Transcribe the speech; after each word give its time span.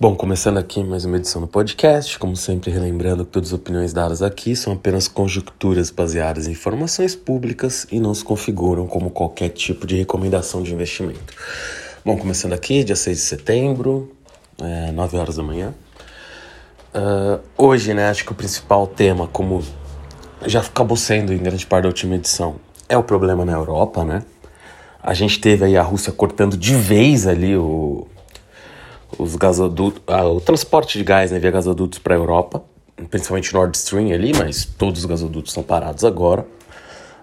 Bom, 0.00 0.16
começando 0.16 0.58
aqui 0.58 0.82
mais 0.82 1.04
uma 1.04 1.18
edição 1.18 1.40
do 1.40 1.46
podcast, 1.46 2.18
como 2.18 2.34
sempre 2.34 2.68
relembrando 2.68 3.24
que 3.24 3.30
todas 3.30 3.50
as 3.50 3.52
opiniões 3.52 3.92
dadas 3.92 4.22
aqui 4.22 4.56
são 4.56 4.72
apenas 4.72 5.06
conjecturas 5.06 5.88
baseadas 5.88 6.48
em 6.48 6.50
informações 6.50 7.14
públicas 7.14 7.86
e 7.92 8.00
não 8.00 8.12
se 8.12 8.24
configuram 8.24 8.88
como 8.88 9.08
qualquer 9.08 9.50
tipo 9.50 9.86
de 9.86 9.94
recomendação 9.94 10.64
de 10.64 10.74
investimento. 10.74 11.32
Bom, 12.04 12.16
começando 12.16 12.54
aqui, 12.54 12.82
dia 12.82 12.96
6 12.96 13.16
de 13.16 13.22
setembro, 13.22 14.12
é, 14.60 14.90
9 14.90 15.16
horas 15.16 15.36
da 15.36 15.44
manhã. 15.44 15.72
Uh, 16.92 17.40
hoje, 17.56 17.94
né, 17.94 18.08
acho 18.08 18.24
que 18.24 18.32
o 18.32 18.34
principal 18.34 18.88
tema, 18.88 19.28
como 19.28 19.62
já 20.44 20.60
acabou 20.60 20.96
sendo 20.96 21.32
em 21.32 21.38
grande 21.38 21.64
parte 21.64 21.84
da 21.84 21.88
última 21.88 22.16
edição, 22.16 22.56
é 22.88 22.98
o 22.98 23.02
problema 23.04 23.44
na 23.44 23.52
Europa, 23.52 24.04
né? 24.04 24.24
A 25.00 25.14
gente 25.14 25.38
teve 25.40 25.64
aí 25.64 25.76
a 25.76 25.82
Rússia 25.82 26.12
cortando 26.12 26.56
de 26.56 26.74
vez 26.74 27.28
ali 27.28 27.56
o 27.56 28.08
os 29.18 29.36
gasodutos, 29.36 30.02
ah, 30.06 30.26
o 30.26 30.40
transporte 30.40 30.98
de 30.98 31.04
gás 31.04 31.30
né, 31.30 31.38
via 31.38 31.50
gasodutos 31.50 31.98
para 31.98 32.14
a 32.14 32.18
Europa, 32.18 32.62
principalmente 33.10 33.52
Nord 33.52 33.76
Stream 33.76 34.12
ali, 34.12 34.32
mas 34.32 34.64
todos 34.64 35.00
os 35.00 35.06
gasodutos 35.06 35.50
estão 35.50 35.62
parados 35.62 36.04
agora. 36.04 36.46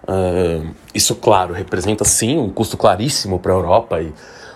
Uh, 0.02 0.74
isso, 0.92 1.14
claro, 1.14 1.54
representa 1.54 2.04
sim 2.04 2.36
um 2.36 2.50
custo 2.50 2.76
claríssimo 2.76 3.38
para 3.38 3.52
a 3.52 3.54
Europa 3.54 4.00
e 4.00 4.12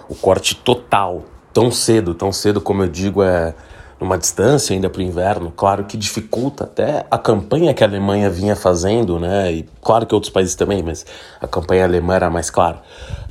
o 0.08 0.14
corte 0.14 0.56
total, 0.56 1.24
tão 1.52 1.70
cedo, 1.70 2.14
tão 2.14 2.32
cedo 2.32 2.60
como 2.60 2.82
eu 2.82 2.88
digo, 2.88 3.22
é 3.22 3.54
numa 4.00 4.18
distância 4.18 4.74
ainda 4.74 4.90
para 4.90 5.00
o 5.00 5.02
inverno, 5.02 5.50
claro 5.50 5.84
que 5.84 5.96
dificulta 5.96 6.64
até 6.64 7.06
a 7.10 7.16
campanha 7.16 7.72
que 7.72 7.82
a 7.82 7.86
Alemanha 7.86 8.28
vinha 8.28 8.54
fazendo, 8.54 9.18
né? 9.18 9.52
E 9.52 9.68
claro 9.82 10.04
que 10.04 10.14
outros 10.14 10.30
países 10.30 10.54
também, 10.54 10.82
mas 10.82 11.06
a 11.40 11.46
campanha 11.46 11.84
alemã 11.84 12.14
era 12.14 12.30
mais 12.30 12.50
clara 12.50 12.82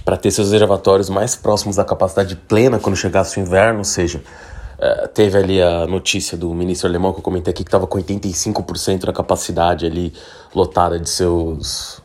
para 0.04 0.18
ter 0.18 0.30
seus 0.30 0.52
reservatórios 0.52 1.10
mais 1.10 1.36
próximos 1.36 1.76
da 1.76 1.84
capacidade 1.84 2.36
plena 2.36 2.80
quando 2.80 2.96
chegasse 2.96 3.40
o 3.40 3.42
inverno, 3.42 3.80
ou 3.80 3.84
seja, 3.84 4.24
uh, 4.78 5.08
teve 5.08 5.38
ali 5.38 5.62
a 5.62 5.88
notícia 5.88 6.38
do 6.38 6.54
ministro 6.54 6.88
alemão 6.88 7.12
que 7.12 7.20
eu 7.20 7.24
comentei 7.24 7.52
aqui 7.52 7.64
que 7.64 7.68
estava 7.68 7.88
com 7.88 7.98
85% 7.98 9.06
da 9.06 9.14
capacidade 9.14 9.86
ali 9.86 10.14
lotada 10.54 11.00
de 11.00 11.10
seus, 11.10 12.02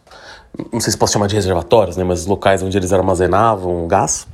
não 0.73 0.81
sei 0.81 0.91
se 0.91 0.97
posso 0.97 1.13
chamar 1.13 1.27
de 1.27 1.35
reservatórios, 1.35 1.99
né, 1.99 2.05
mas 2.05 2.25
locais 2.25 2.63
onde 2.63 2.77
eles 2.77 2.93
armazenavam 2.93 3.87
gás. 3.87 4.27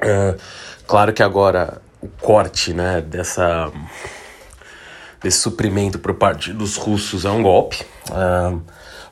Uh, 0.00 0.38
claro 0.86 1.12
que 1.12 1.24
agora 1.24 1.82
o 2.00 2.08
corte, 2.20 2.72
né, 2.72 3.00
dessa 3.00 3.72
desse 5.22 5.38
suprimento 5.38 5.98
por 5.98 6.14
parte 6.14 6.52
dos 6.52 6.76
russos 6.76 7.24
é 7.24 7.30
um 7.30 7.42
golpe. 7.42 7.84
Uh, 8.10 8.60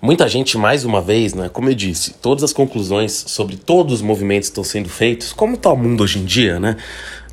Muita 0.04 0.28
gente, 0.28 0.58
mais 0.58 0.84
uma 0.84 1.00
vez, 1.00 1.32
né, 1.32 1.48
como 1.50 1.70
eu 1.70 1.74
disse, 1.74 2.12
todas 2.12 2.44
as 2.44 2.52
conclusões 2.52 3.24
sobre 3.26 3.56
todos 3.56 3.94
os 3.94 4.02
movimentos 4.02 4.50
estão 4.50 4.62
sendo 4.62 4.90
feitos, 4.90 5.32
como 5.32 5.54
está 5.54 5.72
o 5.72 5.76
mundo 5.78 6.02
hoje 6.02 6.18
em 6.18 6.26
dia, 6.26 6.60
né? 6.60 6.76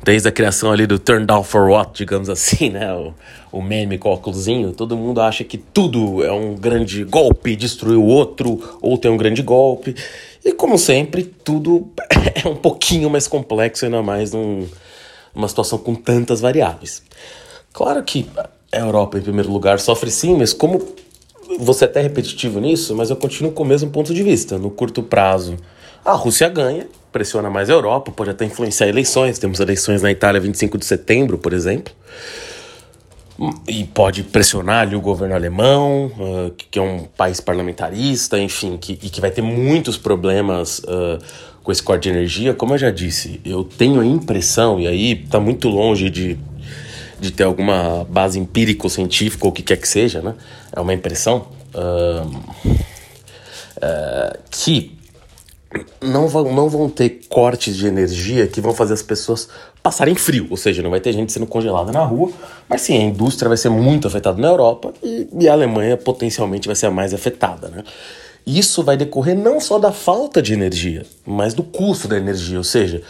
Desde 0.02 0.26
a 0.26 0.32
criação 0.32 0.72
ali 0.72 0.86
do 0.86 0.98
turn 0.98 1.26
down 1.26 1.44
for 1.44 1.68
what, 1.68 1.90
digamos 1.92 2.30
assim, 2.30 2.70
né? 2.72 2.90
O, 2.94 3.12
o 3.52 3.60
meme 3.60 3.98
com 3.98 4.08
o 4.08 4.12
óculosinho, 4.12 4.72
todo 4.72 4.96
mundo 4.96 5.20
acha 5.20 5.44
que 5.44 5.58
tudo 5.58 6.24
é 6.24 6.32
um 6.32 6.54
grande 6.54 7.04
golpe, 7.04 7.54
destruir 7.56 7.98
o 7.98 8.06
outro, 8.06 8.58
ou 8.80 8.96
tem 8.96 9.10
um 9.10 9.18
grande 9.18 9.42
golpe. 9.42 9.94
E 10.42 10.50
como 10.52 10.78
sempre, 10.78 11.24
tudo 11.24 11.90
é 12.42 12.48
um 12.48 12.56
pouquinho 12.56 13.10
mais 13.10 13.28
complexo, 13.28 13.84
ainda 13.84 14.02
mais 14.02 14.32
num, 14.32 14.66
numa 15.34 15.48
situação 15.48 15.78
com 15.78 15.94
tantas 15.94 16.40
variáveis. 16.40 17.02
Claro 17.72 18.02
que 18.02 18.28
a 18.70 18.78
Europa, 18.78 19.18
em 19.18 19.22
primeiro 19.22 19.50
lugar, 19.50 19.78
sofre 19.80 20.10
sim, 20.10 20.36
mas 20.36 20.52
como 20.52 20.94
você 21.58 21.84
é 21.84 21.88
até 21.88 22.00
repetitivo 22.00 22.60
nisso, 22.60 22.94
mas 22.94 23.10
eu 23.10 23.16
continuo 23.16 23.52
com 23.52 23.62
o 23.62 23.66
mesmo 23.66 23.90
ponto 23.90 24.14
de 24.14 24.22
vista. 24.22 24.58
No 24.58 24.70
curto 24.70 25.02
prazo, 25.02 25.56
a 26.04 26.12
Rússia 26.12 26.48
ganha, 26.48 26.86
pressiona 27.10 27.50
mais 27.50 27.68
a 27.68 27.74
Europa, 27.74 28.10
pode 28.10 28.30
até 28.30 28.44
influenciar 28.44 28.88
eleições. 28.88 29.38
Temos 29.38 29.60
eleições 29.60 30.02
na 30.02 30.10
Itália 30.10 30.40
25 30.40 30.78
de 30.78 30.84
setembro, 30.84 31.38
por 31.38 31.52
exemplo. 31.52 31.92
E 33.66 33.84
pode 33.84 34.22
pressionar 34.24 34.82
ali 34.82 34.94
o 34.94 35.00
governo 35.00 35.34
alemão, 35.34 36.06
uh, 36.06 36.50
que 36.70 36.78
é 36.78 36.82
um 36.82 37.04
país 37.04 37.40
parlamentarista, 37.40 38.38
enfim, 38.38 38.76
que, 38.76 38.92
e 38.92 39.10
que 39.10 39.20
vai 39.20 39.30
ter 39.30 39.42
muitos 39.42 39.96
problemas 39.96 40.78
uh, 40.80 41.18
com 41.62 41.70
esse 41.70 41.82
corte 41.82 42.04
de 42.04 42.10
energia. 42.10 42.54
Como 42.54 42.74
eu 42.74 42.78
já 42.78 42.90
disse, 42.90 43.40
eu 43.44 43.64
tenho 43.64 44.00
a 44.00 44.06
impressão, 44.06 44.80
e 44.80 44.86
aí 44.86 45.22
está 45.24 45.38
muito 45.38 45.68
longe 45.68 46.10
de 46.10 46.38
de 47.22 47.30
ter 47.30 47.44
alguma 47.44 48.04
base 48.10 48.36
empírico-científica 48.36 49.44
ou 49.44 49.50
o 49.50 49.54
que 49.54 49.62
quer 49.62 49.76
que 49.76 49.86
seja, 49.86 50.20
né? 50.20 50.34
É 50.72 50.80
uma 50.80 50.92
impressão 50.92 51.46
uh, 51.72 52.26
uh, 53.76 54.38
que 54.50 54.98
não 56.00 56.26
vão, 56.26 56.52
não 56.52 56.68
vão 56.68 56.90
ter 56.90 57.20
cortes 57.28 57.76
de 57.76 57.86
energia 57.86 58.48
que 58.48 58.60
vão 58.60 58.74
fazer 58.74 58.94
as 58.94 59.02
pessoas 59.02 59.48
passarem 59.80 60.16
frio, 60.16 60.48
ou 60.50 60.56
seja, 60.56 60.82
não 60.82 60.90
vai 60.90 60.98
ter 60.98 61.12
gente 61.12 61.32
sendo 61.32 61.46
congelada 61.46 61.92
na 61.92 62.02
rua, 62.04 62.32
mas 62.68 62.80
sim, 62.80 62.98
a 62.98 63.02
indústria 63.02 63.48
vai 63.48 63.56
ser 63.56 63.68
muito 63.68 64.08
afetada 64.08 64.40
na 64.42 64.48
Europa 64.48 64.92
e, 65.00 65.28
e 65.40 65.48
a 65.48 65.52
Alemanha 65.52 65.96
potencialmente 65.96 66.66
vai 66.66 66.74
ser 66.74 66.86
a 66.86 66.90
mais 66.90 67.14
afetada, 67.14 67.68
né? 67.68 67.84
Isso 68.46 68.82
vai 68.82 68.96
decorrer 68.96 69.36
não 69.36 69.60
só 69.60 69.78
da 69.78 69.92
falta 69.92 70.42
de 70.42 70.52
energia, 70.52 71.06
mas 71.24 71.54
do 71.54 71.62
custo 71.62 72.08
da 72.08 72.16
energia, 72.16 72.58
ou 72.58 72.64
seja, 72.64 73.02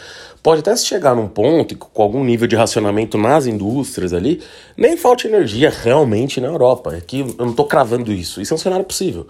Pode 0.43 0.59
até 0.59 0.75
se 0.75 0.85
chegar 0.85 1.15
num 1.15 1.29
ponto 1.29 1.73
com 1.77 2.03
algum 2.03 2.21
nível 2.21 2.45
de 2.45 2.55
racionamento 2.57 3.17
nas 3.17 3.45
indústrias 3.45 4.11
ali, 4.11 4.41
nem 4.75 4.97
falta 4.97 5.25
energia 5.25 5.69
realmente 5.69 6.41
na 6.41 6.47
Europa. 6.47 6.93
Aqui 6.93 7.21
é 7.21 7.23
eu 7.23 7.45
não 7.45 7.51
estou 7.51 7.65
cravando 7.65 8.11
isso, 8.11 8.41
isso 8.41 8.53
é 8.53 8.55
um 8.55 8.57
cenário 8.57 8.83
possível. 8.83 9.25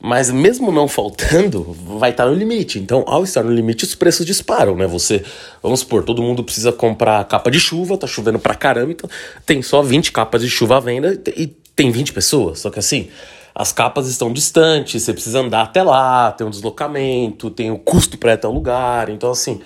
Mas 0.00 0.30
mesmo 0.30 0.72
não 0.72 0.88
faltando, 0.88 1.76
vai 1.98 2.12
estar 2.12 2.24
no 2.24 2.34
limite. 2.34 2.78
Então, 2.78 3.04
ao 3.06 3.24
estar 3.24 3.42
no 3.42 3.52
limite, 3.52 3.84
os 3.84 3.94
preços 3.94 4.24
disparam, 4.24 4.74
né? 4.74 4.86
Você, 4.86 5.22
vamos 5.62 5.80
supor, 5.80 6.02
todo 6.02 6.22
mundo 6.22 6.42
precisa 6.42 6.72
comprar 6.72 7.22
capa 7.26 7.50
de 7.50 7.60
chuva, 7.60 7.98
tá 7.98 8.06
chovendo 8.06 8.38
pra 8.38 8.54
caramba, 8.54 8.92
então 8.92 9.08
tem 9.44 9.60
só 9.60 9.82
20 9.82 10.12
capas 10.12 10.40
de 10.40 10.48
chuva 10.48 10.78
à 10.78 10.80
venda 10.80 11.12
e 11.36 11.46
tem 11.76 11.90
20 11.90 12.14
pessoas. 12.14 12.60
Só 12.60 12.70
que 12.70 12.78
assim, 12.78 13.10
as 13.54 13.72
capas 13.72 14.08
estão 14.08 14.32
distantes, 14.32 15.02
você 15.02 15.12
precisa 15.12 15.40
andar 15.40 15.62
até 15.62 15.82
lá, 15.82 16.32
tem 16.32 16.46
um 16.46 16.50
deslocamento, 16.50 17.50
tem 17.50 17.70
o 17.70 17.78
custo 17.78 18.18
para 18.18 18.32
ir 18.32 18.34
até 18.34 18.48
o 18.48 18.52
lugar. 18.52 19.08
Então, 19.08 19.30
assim, 19.30 19.60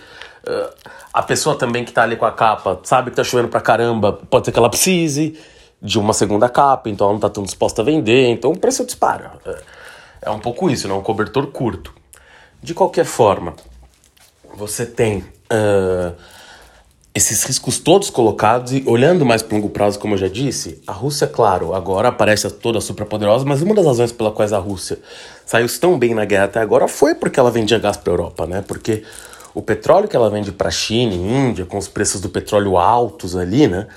a 1.13 1.23
pessoa 1.23 1.57
também 1.57 1.85
que 1.85 1.93
tá 1.93 2.03
ali 2.03 2.17
com 2.17 2.27
a 2.27 2.33
capa 2.33 2.79
sabe 2.85 3.11
que 3.11 3.17
tá 3.17 3.25
chovendo 3.25 3.49
pra 3.49 3.61
caramba, 3.61 4.13
pode 4.13 4.45
ser 4.45 4.53
que 4.53 4.59
ela 4.59 4.69
precise 4.69 5.39
de 5.81 5.99
uma 5.99 6.13
segunda 6.13 6.49
capa, 6.49 6.91
então 6.91 7.07
ela 7.07 7.15
não 7.15 7.21
tá 7.21 7.31
tão 7.31 7.45
disposta 7.45 7.83
a 7.83 7.85
vender, 7.85 8.29
então 8.29 8.51
o 8.51 8.59
preço 8.59 8.85
dispara. 8.85 9.33
É, 9.47 9.59
é 10.23 10.31
um 10.31 10.41
pouco 10.41 10.69
isso, 10.69 10.89
né? 10.89 10.95
Um 10.95 11.03
cobertor 11.03 11.47
curto. 11.49 11.95
De 12.63 12.75
qualquer 12.75 13.05
forma, 13.05 13.55
você 14.55 14.85
tem 14.85 15.19
uh, 15.19 16.15
esses 17.19 17.43
riscos 17.43 17.79
todos 17.79 18.11
colocados 18.11 18.73
e 18.73 18.85
olhando 18.87 19.27
mais 19.27 19.43
para 19.43 19.57
longo 19.57 19.69
prazo, 19.69 19.99
como 19.99 20.15
eu 20.15 20.19
já 20.19 20.29
disse, 20.29 20.81
a 20.87 20.93
Rússia, 20.93 21.27
claro, 21.27 21.75
agora 21.75 22.13
parece 22.13 22.49
toda 22.49 22.81
super 22.81 23.05
poderosa, 23.05 23.45
mas 23.45 23.61
uma 23.61 23.75
das 23.75 23.85
razões 23.85 24.13
pela 24.13 24.31
quais 24.31 24.53
a 24.53 24.59
Rússia 24.59 24.99
saiu 25.45 25.67
tão 25.81 25.99
bem 25.99 26.15
na 26.15 26.25
guerra 26.25 26.45
até 26.45 26.61
agora 26.61 26.87
foi 26.87 27.17
porque 27.17 27.39
ela 27.39 27.51
vendia 27.51 27.79
gás 27.79 27.97
para 27.97 28.13
Europa, 28.13 28.47
né? 28.47 28.63
Porque 28.67 29.03
o 29.53 29.61
petróleo 29.61 30.07
que 30.07 30.15
ela 30.15 30.31
vende 30.31 30.53
para 30.53 30.69
a 30.69 30.71
China 30.71 31.13
e 31.13 31.17
Índia, 31.17 31.67
com 31.67 31.77
os 31.77 31.89
preços 31.89 32.21
do 32.21 32.29
petróleo 32.29 32.79
altos 32.79 33.37
ali, 33.37 33.67
né? 33.67 33.89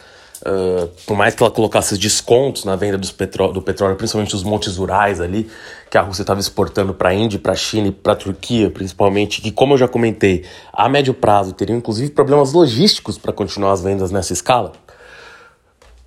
Uh, 0.41 0.88
por 1.06 1.16
mais 1.16 1.35
que 1.35 1.44
ela 1.44 1.52
colocasse 1.52 1.96
descontos 2.00 2.66
na 2.66 2.75
venda 2.75 2.97
dos 2.97 3.12
petró 3.12 3.52
do 3.52 3.62
petróleo, 3.62 3.96
principalmente 3.96 4.34
os 4.34 4.41
montes 4.41 4.75
rurais 4.75 5.22
ali, 5.22 5.47
que 5.88 6.00
a 6.00 6.02
Rússia 6.02 6.24
estava 6.24 6.40
exportando 6.40 6.96
para 6.96 7.09
a 7.09 7.13
Índia, 7.13 7.38
para 7.38 7.52
a 7.52 7.56
China 7.56 7.90
e 7.90 7.91
para 7.91 8.13
a 8.13 8.16
Turquia, 8.16 8.72
principalmente, 8.72 9.40
que, 9.40 9.52
como 9.52 9.75
eu 9.75 9.78
já 9.78 9.88
comentei, 9.88 10.44
a 10.74 10.90
médio 10.90 11.13
prazo 11.13 11.53
teriam 11.53 11.78
inclusive 11.78 12.12
problemas 12.12 12.53
logísticos 12.53 13.19
para 13.19 13.31
continuar 13.31 13.74
as 13.74 13.84
vendas 13.84 14.09
nessa 14.09 14.34
escala, 14.34 14.72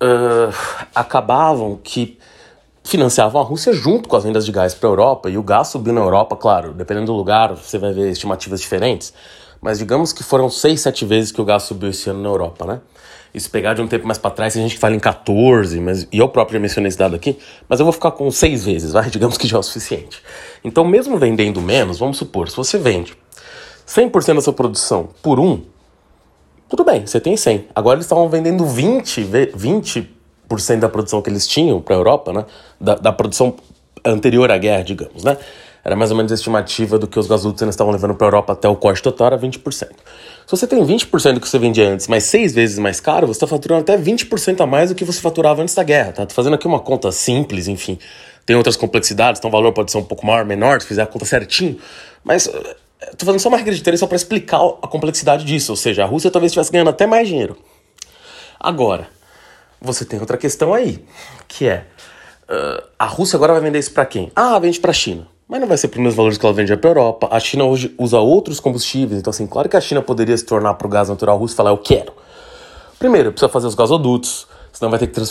uh, 0.03 0.53
acabavam 0.93 1.79
que 1.81 2.19
financiavam 2.83 3.39
a 3.39 3.43
Rússia 3.43 3.71
junto 3.71 4.09
com 4.09 4.17
as 4.17 4.25
vendas 4.25 4.45
de 4.45 4.51
gás 4.51 4.73
para 4.73 4.89
a 4.89 4.91
Europa, 4.91 5.29
e 5.29 5.37
o 5.37 5.43
gás 5.43 5.69
subiu 5.69 5.93
na 5.93 6.01
Europa, 6.01 6.35
claro, 6.35 6.73
dependendo 6.73 7.05
do 7.05 7.13
lugar, 7.13 7.55
você 7.55 7.77
vai 7.77 7.93
ver 7.93 8.11
estimativas 8.11 8.59
diferentes 8.59 9.13
mas 9.65 9.79
digamos 9.79 10.13
que 10.13 10.23
foram 10.23 10.47
seis, 10.47 10.81
sete 10.81 11.05
vezes 11.05 11.31
que 11.31 11.41
o 11.41 11.43
gás 11.43 11.63
subiu 11.63 11.89
esse 11.89 12.07
ano 12.07 12.21
na 12.21 12.29
Europa, 12.29 12.65
né? 12.67 12.81
Isso 13.35 13.49
pegar 13.49 13.73
de 13.73 13.81
um 13.81 13.87
tempo 13.87 14.07
mais 14.07 14.17
para 14.17 14.31
trás, 14.31 14.53
tem 14.53 14.63
gente 14.63 14.77
fala 14.77 14.95
em 14.95 14.99
14, 14.99 15.77
mas, 15.81 16.07
e 16.09 16.19
eu 16.19 16.29
próprio 16.29 16.53
já 16.53 16.59
mencionei 16.61 16.87
esse 16.87 16.97
dado 16.97 17.17
aqui, 17.17 17.37
mas 17.67 17.81
eu 17.81 17.85
vou 17.85 17.91
ficar 17.91 18.11
com 18.11 18.31
seis 18.31 18.63
vezes, 18.63 18.93
vai? 18.93 19.09
Digamos 19.11 19.37
que 19.37 19.45
já 19.45 19.57
é 19.57 19.59
o 19.59 19.63
suficiente. 19.63 20.23
Então, 20.63 20.85
mesmo 20.85 21.17
vendendo 21.17 21.61
menos, 21.61 21.99
vamos 21.99 22.17
supor, 22.17 22.49
se 22.49 22.55
você 22.55 22.77
vende 22.77 23.13
100% 23.85 24.35
da 24.35 24.41
sua 24.41 24.53
produção 24.53 25.09
por 25.21 25.37
um, 25.37 25.61
tudo 26.69 26.85
bem, 26.85 27.05
você 27.05 27.19
tem 27.19 27.35
100. 27.35 27.67
Agora 27.75 27.97
eles 27.97 28.05
estavam 28.05 28.29
vendendo 28.29 28.65
20, 28.65 29.23
20% 29.23 30.79
da 30.79 30.87
produção 30.87 31.21
que 31.21 31.29
eles 31.29 31.45
tinham 31.45 31.81
para 31.81 31.93
a 31.93 31.99
Europa, 31.99 32.31
né? 32.31 32.45
Da, 32.79 32.95
da 32.95 33.11
produção 33.11 33.55
anterior 34.03 34.49
à 34.49 34.57
guerra, 34.57 34.83
digamos, 34.83 35.25
né? 35.25 35.37
Era 35.85 35.95
mais 35.95 36.09
ou 36.09 36.17
menos 36.17 36.31
a 36.31 36.35
estimativa 36.35 36.97
do 36.97 37.07
que 37.07 37.19
os 37.19 37.29
ainda 37.29 37.69
estavam 37.69 37.93
levando 37.93 38.15
para 38.15 38.25
a 38.25 38.29
Europa 38.29 38.53
até 38.53 38.67
o 38.67 38.75
corte 38.75 39.03
total, 39.03 39.27
era 39.27 39.37
20%. 39.37 39.61
Se 39.63 39.87
você 40.49 40.65
tem 40.65 40.83
20% 40.83 41.33
do 41.33 41.39
que 41.39 41.47
você 41.47 41.59
vendia 41.59 41.87
antes, 41.87 42.07
mas 42.07 42.23
seis 42.23 42.55
vezes 42.55 42.79
mais 42.79 42.99
caro, 42.99 43.27
você 43.27 43.33
está 43.33 43.45
faturando 43.45 43.81
até 43.81 43.95
20% 43.95 44.61
a 44.61 44.65
mais 44.65 44.89
do 44.89 44.95
que 44.95 45.05
você 45.05 45.21
faturava 45.21 45.61
antes 45.61 45.75
da 45.75 45.83
guerra. 45.83 46.11
Tá? 46.11 46.25
Tô 46.25 46.33
fazendo 46.33 46.55
aqui 46.55 46.65
uma 46.65 46.79
conta 46.79 47.11
simples, 47.11 47.67
enfim. 47.67 47.99
Tem 48.47 48.55
outras 48.55 48.75
complexidades, 48.75 49.37
então 49.37 49.47
o 49.47 49.51
valor 49.51 49.73
pode 49.73 49.91
ser 49.91 49.99
um 49.99 50.03
pouco 50.03 50.25
maior, 50.25 50.43
menor, 50.43 50.81
se 50.81 50.87
fizer 50.87 51.03
a 51.03 51.05
conta 51.05 51.23
certinho. 51.23 51.77
Mas 52.23 52.47
estou 52.47 52.63
eh, 53.01 53.15
fazendo 53.19 53.39
só 53.39 53.49
uma 53.49 53.57
regra 53.57 53.75
de 53.75 53.83
três 53.83 53.99
só 53.99 54.07
para 54.07 54.15
explicar 54.15 54.57
a 54.81 54.87
complexidade 54.87 55.45
disso. 55.45 55.71
Ou 55.71 55.75
seja, 55.75 56.01
a 56.01 56.07
Rússia 56.07 56.31
talvez 56.31 56.49
estivesse 56.49 56.71
ganhando 56.71 56.89
até 56.89 57.05
mais 57.05 57.27
dinheiro 57.27 57.55
Agora, 58.59 59.07
você 59.79 60.03
tem 60.03 60.19
outra 60.19 60.35
questão 60.37 60.73
aí, 60.73 61.05
que 61.47 61.67
é 61.67 61.85
uh, 62.49 62.87
a 62.97 63.05
Rússia 63.05 63.37
agora 63.37 63.53
vai 63.53 63.61
vender 63.61 63.77
isso 63.77 63.91
para 63.91 64.05
quem? 64.07 64.31
Ah, 64.35 64.57
vende 64.57 64.79
para 64.79 64.89
a 64.89 64.93
China. 64.93 65.34
Mas 65.47 65.61
não 65.61 65.67
vai 65.67 65.77
ser 65.77 65.89
para 65.89 65.97
os 65.97 66.03
mesmos 66.03 66.15
valores 66.15 66.37
que 66.37 66.45
ela 66.45 66.55
vende 66.55 66.75
para 66.75 66.89
a 66.89 66.91
Europa. 66.91 67.27
A 67.31 67.39
China 67.39 67.65
hoje 67.65 67.93
usa 67.99 68.19
outros 68.19 68.59
combustíveis, 68.59 69.19
então 69.19 69.29
assim, 69.29 69.45
claro 69.45 69.69
que 69.69 69.77
a 69.77 69.81
China 69.81 70.01
poderia 70.01 70.35
se 70.35 70.43
tornar 70.43 70.73
para 70.73 70.87
o 70.87 70.89
gás 70.89 71.07
natural 71.07 71.37
russo 71.37 71.53
e 71.53 71.57
falar 71.57 71.69
eu 71.69 71.77
quero. 71.77 72.11
Primeiro, 72.97 73.31
precisa 73.31 73.49
fazer 73.49 73.67
os 73.67 73.75
gasodutos, 73.75 74.47
senão 74.73 74.89
vai 74.89 74.97
ter 74.97 75.07
que 75.07 75.21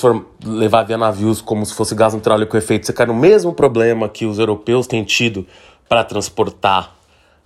levar 0.44 0.84
via 0.84 0.96
navios 0.96 1.40
como 1.40 1.66
se 1.66 1.74
fosse 1.74 1.96
gás 1.96 2.14
natural 2.14 2.46
com 2.46 2.56
efeito. 2.56 2.86
Você 2.86 2.92
cai 2.92 3.06
no 3.06 3.14
mesmo 3.14 3.52
problema 3.52 4.08
que 4.08 4.24
os 4.24 4.38
europeus 4.38 4.86
têm 4.86 5.02
tido 5.02 5.44
para 5.88 6.04
transportar, 6.04 6.94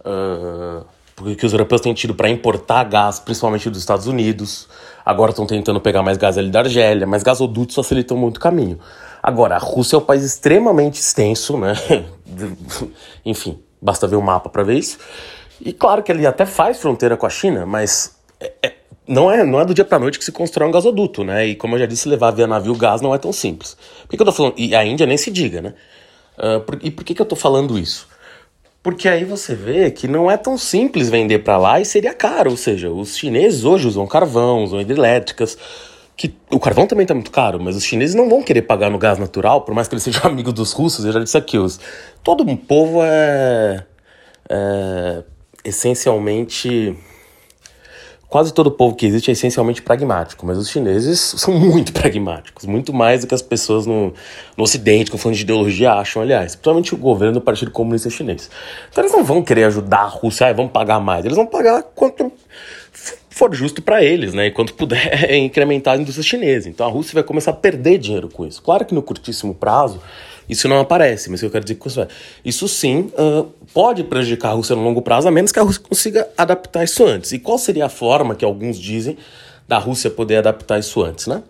uh, 0.00 0.84
que 1.36 1.46
os 1.46 1.52
europeus 1.52 1.80
têm 1.80 1.94
tido 1.94 2.14
para 2.14 2.28
importar 2.28 2.84
gás, 2.84 3.18
principalmente 3.18 3.70
dos 3.70 3.78
Estados 3.78 4.06
Unidos. 4.06 4.68
Agora 5.06 5.30
estão 5.30 5.46
tentando 5.46 5.80
pegar 5.80 6.02
mais 6.02 6.18
gás 6.18 6.36
ali 6.36 6.50
da 6.50 6.60
Argélia, 6.60 7.06
mas 7.06 7.22
gasodutos 7.22 7.74
facilitam 7.74 8.16
muito 8.16 8.36
o 8.36 8.40
caminho. 8.40 8.78
Agora, 9.28 9.56
a 9.56 9.58
Rússia 9.58 9.94
é 9.94 9.98
um 9.98 10.02
país 10.02 10.25
extremamente 10.25 10.98
extenso, 10.98 11.58
né? 11.58 11.75
Enfim, 13.26 13.58
basta 13.78 14.06
ver 14.06 14.16
o 14.16 14.22
mapa 14.22 14.48
para 14.48 14.62
ver 14.62 14.78
isso. 14.78 14.96
E 15.60 15.70
claro 15.70 16.02
que 16.02 16.10
ele 16.10 16.26
até 16.26 16.46
faz 16.46 16.80
fronteira 16.80 17.14
com 17.14 17.26
a 17.26 17.28
China, 17.28 17.66
mas 17.66 18.16
é, 18.40 18.52
é, 18.62 18.75
não, 19.06 19.30
é, 19.30 19.44
não 19.44 19.60
é 19.60 19.66
do 19.66 19.75
dia 19.75 19.84
para 19.84 19.98
noite 19.98 20.19
que 20.19 20.25
se 20.25 20.32
constrói 20.32 20.66
um 20.66 20.70
gasoduto, 20.70 21.25
né? 21.25 21.46
E 21.46 21.54
como 21.54 21.75
eu 21.75 21.80
já 21.80 21.84
disse, 21.84 22.08
levar 22.08 22.30
via 22.30 22.46
navio 22.46 22.75
gás 22.75 23.02
não 23.02 23.14
é 23.14 23.19
tão 23.19 23.30
simples. 23.30 23.76
Por 24.00 24.08
que, 24.08 24.16
que 24.16 24.22
eu 24.22 24.26
tô 24.26 24.32
falando? 24.32 24.54
E 24.56 24.75
a 24.75 24.82
Índia 24.82 25.06
nem 25.06 25.19
se 25.19 25.30
diga, 25.30 25.60
né? 25.60 25.75
Uh, 26.38 26.60
por, 26.60 26.78
e 26.82 26.90
por 26.90 27.04
que, 27.04 27.14
que 27.14 27.20
eu 27.20 27.26
tô 27.26 27.36
falando 27.36 27.78
isso? 27.78 28.08
Porque 28.82 29.10
aí 29.10 29.26
você 29.26 29.54
vê 29.54 29.90
que 29.90 30.08
não 30.08 30.30
é 30.30 30.38
tão 30.38 30.56
simples 30.56 31.10
vender 31.10 31.40
para 31.40 31.58
lá 31.58 31.78
e 31.78 31.84
seria 31.84 32.14
caro. 32.14 32.52
Ou 32.52 32.56
seja, 32.56 32.88
os 32.88 33.14
chineses 33.14 33.66
hoje 33.66 33.86
usam 33.86 34.06
carvão, 34.06 34.64
usam 34.64 34.80
hidrelétricas 34.80 35.58
que 36.18 36.34
o 36.50 36.58
carvão 36.58 36.84
também 36.84 37.04
está 37.04 37.14
muito 37.14 37.30
caro, 37.30 37.60
mas 37.62 37.76
os 37.76 37.84
chineses 37.84 38.12
não 38.12 38.28
vão 38.28 38.42
querer 38.42 38.62
pagar 38.62 38.90
no 38.90 38.98
gás 38.98 39.20
natural, 39.20 39.60
por 39.60 39.72
mais 39.72 39.86
que 39.86 39.94
eles 39.94 40.02
sejam 40.02 40.22
amigos 40.26 40.52
dos 40.52 40.72
russos, 40.72 41.04
eu 41.04 41.12
já 41.12 41.20
disse 41.20 41.38
aqui, 41.38 41.56
os, 41.56 41.78
todo 42.24 42.42
um 42.42 42.56
povo 42.56 42.98
é, 43.04 43.84
é 44.50 45.22
essencialmente 45.64 46.96
quase 48.28 48.52
todo 48.52 48.68
povo 48.68 48.96
que 48.96 49.06
existe 49.06 49.30
é 49.30 49.32
essencialmente 49.32 49.80
pragmático, 49.80 50.44
mas 50.44 50.58
os 50.58 50.68
chineses 50.68 51.20
são 51.38 51.54
muito 51.54 51.92
pragmáticos, 51.92 52.66
muito 52.66 52.92
mais 52.92 53.20
do 53.20 53.28
que 53.28 53.34
as 53.34 53.40
pessoas 53.40 53.86
no, 53.86 54.12
no 54.56 54.64
Ocidente, 54.64 55.12
com 55.12 55.16
falando 55.16 55.36
de 55.36 55.44
ideologia, 55.44 55.92
acham, 55.92 56.20
aliás, 56.20 56.56
principalmente 56.56 56.94
o 56.94 56.98
governo 56.98 57.34
do 57.34 57.40
Partido 57.40 57.70
Comunista 57.70 58.10
Chinês. 58.10 58.50
Então 58.90 59.04
eles 59.04 59.12
não 59.12 59.22
vão 59.22 59.40
querer 59.40 59.64
ajudar 59.64 60.00
a 60.00 60.08
Rússia, 60.08 60.48
ah, 60.48 60.52
vamos 60.52 60.72
pagar 60.72 60.98
mais, 60.98 61.24
eles 61.24 61.36
vão 61.36 61.46
pagar 61.46 61.80
quanto 61.94 62.32
for 63.38 63.55
justo 63.55 63.81
para 63.81 64.02
eles, 64.02 64.35
né? 64.35 64.49
E 64.49 64.50
quanto 64.50 64.75
puder 64.75 65.31
incrementar 65.32 65.94
a 65.94 66.00
indústria 66.00 66.25
chinesa. 66.25 66.69
Então 66.69 66.87
a 66.87 66.90
Rússia 66.90 67.14
vai 67.14 67.23
começar 67.23 67.52
a 67.52 67.55
perder 67.55 67.99
dinheiro 67.99 68.29
com 68.29 68.44
isso. 68.44 68.61
Claro 68.61 68.85
que 68.85 68.93
no 68.93 69.00
curtíssimo 69.00 69.55
prazo 69.55 70.00
isso 70.49 70.67
não 70.67 70.81
aparece, 70.81 71.31
mas 71.31 71.43
eu 71.43 71.50
quero 71.50 71.64
dizer 71.64 71.76
que 71.76 71.87
isso, 71.87 72.06
isso 72.44 72.69
sim 72.69 73.12
uh, 73.19 73.44
pode 73.73 74.02
prejudicar 74.02 74.50
a 74.50 74.52
Rússia 74.55 74.75
no 74.75 74.82
longo 74.82 75.02
prazo, 75.02 75.29
a 75.29 75.31
menos 75.31 75.52
que 75.52 75.58
a 75.58 75.62
Rússia 75.62 75.82
consiga 75.82 76.29
adaptar 76.37 76.82
isso 76.82 77.05
antes. 77.05 77.32
E 77.32 77.38
qual 77.38 77.58
seria 77.58 77.87
a 77.87 77.88
forma 77.88 78.35
que 78.35 78.44
alguns 78.44 78.79
dizem 78.79 79.17
da 79.69 79.79
Rússia 79.79 80.11
poder 80.11 80.37
adaptar 80.37 80.79
isso 80.79 81.02
antes, 81.02 81.26
né? 81.26 81.43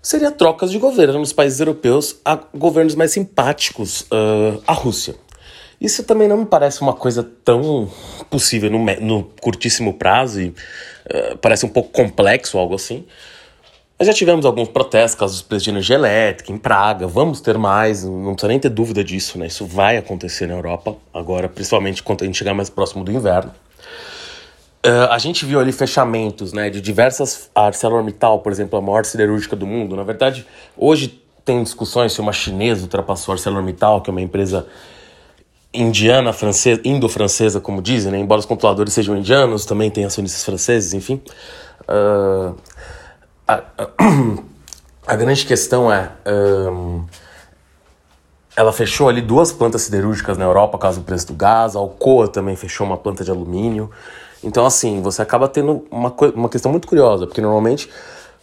Seria 0.00 0.30
trocas 0.30 0.70
de 0.70 0.78
governo 0.78 1.18
nos 1.18 1.32
países 1.32 1.58
europeus 1.58 2.16
a 2.24 2.38
governos 2.54 2.94
mais 2.94 3.10
simpáticos 3.10 4.02
uh, 4.02 4.62
à 4.64 4.72
Rússia. 4.72 5.16
Isso 5.80 6.04
também 6.04 6.28
não 6.28 6.38
me 6.38 6.46
parece 6.46 6.80
uma 6.80 6.94
coisa 6.94 7.28
tão 7.44 7.90
possível 8.30 8.70
no, 8.70 8.78
no 9.00 9.24
curtíssimo 9.40 9.92
prazo 9.92 10.40
e 10.40 10.54
uh, 11.12 11.36
parece 11.38 11.64
um 11.66 11.68
pouco 11.68 11.90
complexo, 11.90 12.58
algo 12.58 12.74
assim. 12.74 13.04
Mas 13.98 14.08
já 14.08 14.12
tivemos 14.12 14.44
alguns 14.44 14.68
protestos, 14.68 15.18
casos 15.18 15.62
de 15.62 15.70
energia 15.70 15.96
elétrica 15.96 16.52
em 16.52 16.58
Praga, 16.58 17.06
vamos 17.06 17.40
ter 17.40 17.56
mais, 17.56 18.04
não 18.04 18.34
precisa 18.34 18.48
nem 18.48 18.58
ter 18.58 18.68
dúvida 18.68 19.02
disso, 19.02 19.38
né? 19.38 19.46
Isso 19.46 19.64
vai 19.64 19.96
acontecer 19.96 20.46
na 20.46 20.54
Europa, 20.54 20.96
agora, 21.14 21.48
principalmente 21.48 22.02
quando 22.02 22.22
a 22.22 22.26
gente 22.26 22.36
chegar 22.36 22.52
mais 22.52 22.68
próximo 22.68 23.02
do 23.02 23.10
inverno. 23.10 23.52
Uh, 24.86 25.10
a 25.10 25.18
gente 25.18 25.46
viu 25.46 25.58
ali 25.58 25.72
fechamentos 25.72 26.52
né, 26.52 26.68
de 26.68 26.80
diversas. 26.80 27.50
A 27.54 27.62
ArcelorMittal, 27.62 28.40
por 28.40 28.52
exemplo, 28.52 28.78
a 28.78 28.82
maior 28.82 29.04
siderúrgica 29.04 29.56
do 29.56 29.66
mundo. 29.66 29.96
Na 29.96 30.04
verdade, 30.04 30.46
hoje 30.76 31.20
tem 31.44 31.62
discussões 31.62 32.12
se 32.12 32.20
uma 32.20 32.32
chinesa 32.32 32.82
ultrapassou 32.82 33.32
a 33.32 33.34
ArcelorMittal, 33.34 34.00
que 34.02 34.10
é 34.10 34.12
uma 34.12 34.20
empresa 34.20 34.66
indiana, 35.80 36.32
francesa, 36.32 36.80
indo-francesa, 36.84 37.60
como 37.60 37.82
dizem, 37.82 38.12
né? 38.12 38.18
embora 38.18 38.38
os 38.38 38.46
controladores 38.46 38.92
sejam 38.92 39.16
indianos, 39.16 39.64
também 39.64 39.90
tem 39.90 40.04
acionistas 40.04 40.44
franceses, 40.44 40.94
enfim. 40.94 41.20
Uh, 41.88 42.54
a, 43.46 43.62
a, 45.06 45.16
grande 45.16 45.44
questão 45.46 45.92
é. 45.92 46.10
Um, 46.26 47.04
ela 48.56 48.72
fechou 48.72 49.08
ali 49.08 49.20
duas 49.20 49.52
plantas 49.52 49.82
siderúrgicas 49.82 50.38
na 50.38 50.44
Europa, 50.46 50.78
caso 50.78 51.00
do 51.00 51.04
preço 51.04 51.26
do 51.26 51.34
gás. 51.34 51.76
A 51.76 51.78
Alcoa 51.78 52.26
também 52.26 52.56
fechou 52.56 52.86
uma 52.86 52.96
planta 52.96 53.22
de 53.22 53.30
alumínio. 53.30 53.90
Então, 54.42 54.64
assim, 54.64 55.02
você 55.02 55.20
acaba 55.20 55.46
tendo 55.46 55.84
uma, 55.90 56.14
uma 56.34 56.48
questão 56.48 56.72
muito 56.72 56.88
curiosa, 56.88 57.26
porque 57.26 57.42
normalmente 57.42 57.90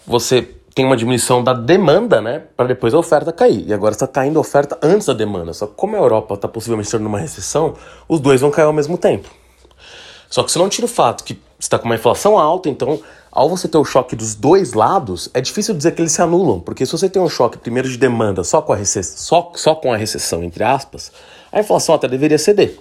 você 0.05 0.55
tem 0.73 0.85
uma 0.85 0.97
diminuição 0.97 1.43
da 1.43 1.53
demanda, 1.53 2.21
né, 2.21 2.43
para 2.57 2.67
depois 2.67 2.93
a 2.93 2.99
oferta 2.99 3.31
cair. 3.31 3.67
E 3.67 3.73
agora 3.73 3.93
está 3.93 4.07
caindo 4.07 4.37
a 4.37 4.41
oferta 4.41 4.77
antes 4.81 5.07
da 5.07 5.13
demanda. 5.13 5.53
Só 5.53 5.67
que 5.67 5.73
como 5.75 5.95
a 5.95 5.99
Europa 5.99 6.33
está 6.35 6.47
possivelmente 6.47 6.89
entrando 6.89 7.03
numa 7.03 7.19
recessão, 7.19 7.75
os 8.07 8.19
dois 8.19 8.41
vão 8.41 8.49
cair 8.49 8.65
ao 8.65 8.73
mesmo 8.73 8.97
tempo. 8.97 9.29
Só 10.29 10.41
que 10.41 10.51
se 10.51 10.57
não 10.57 10.67
tira 10.67 10.85
o 10.85 10.89
fato 10.89 11.23
que 11.23 11.39
está 11.59 11.77
com 11.77 11.85
uma 11.85 11.95
inflação 11.95 12.39
alta, 12.39 12.67
então 12.69 12.99
ao 13.31 13.47
você 13.47 13.67
ter 13.67 13.77
o 13.77 13.85
choque 13.85 14.15
dos 14.15 14.33
dois 14.35 14.73
lados, 14.73 15.29
é 15.33 15.41
difícil 15.41 15.75
dizer 15.75 15.91
que 15.91 16.01
eles 16.01 16.11
se 16.11 16.21
anulam, 16.21 16.59
porque 16.59 16.85
se 16.85 16.91
você 16.91 17.07
tem 17.07 17.21
um 17.21 17.29
choque 17.29 17.57
primeiro 17.57 17.87
de 17.87 17.97
demanda 17.97 18.43
só 18.43 18.61
com 18.61 18.73
a 18.73 18.75
recessão, 18.75 19.17
só, 19.17 19.51
só 19.55 19.75
com 19.75 19.93
a 19.93 19.97
recessão 19.97 20.43
entre 20.43 20.63
aspas, 20.63 21.11
a 21.51 21.59
inflação 21.59 21.95
até 21.95 22.07
deveria 22.07 22.37
ceder. 22.37 22.79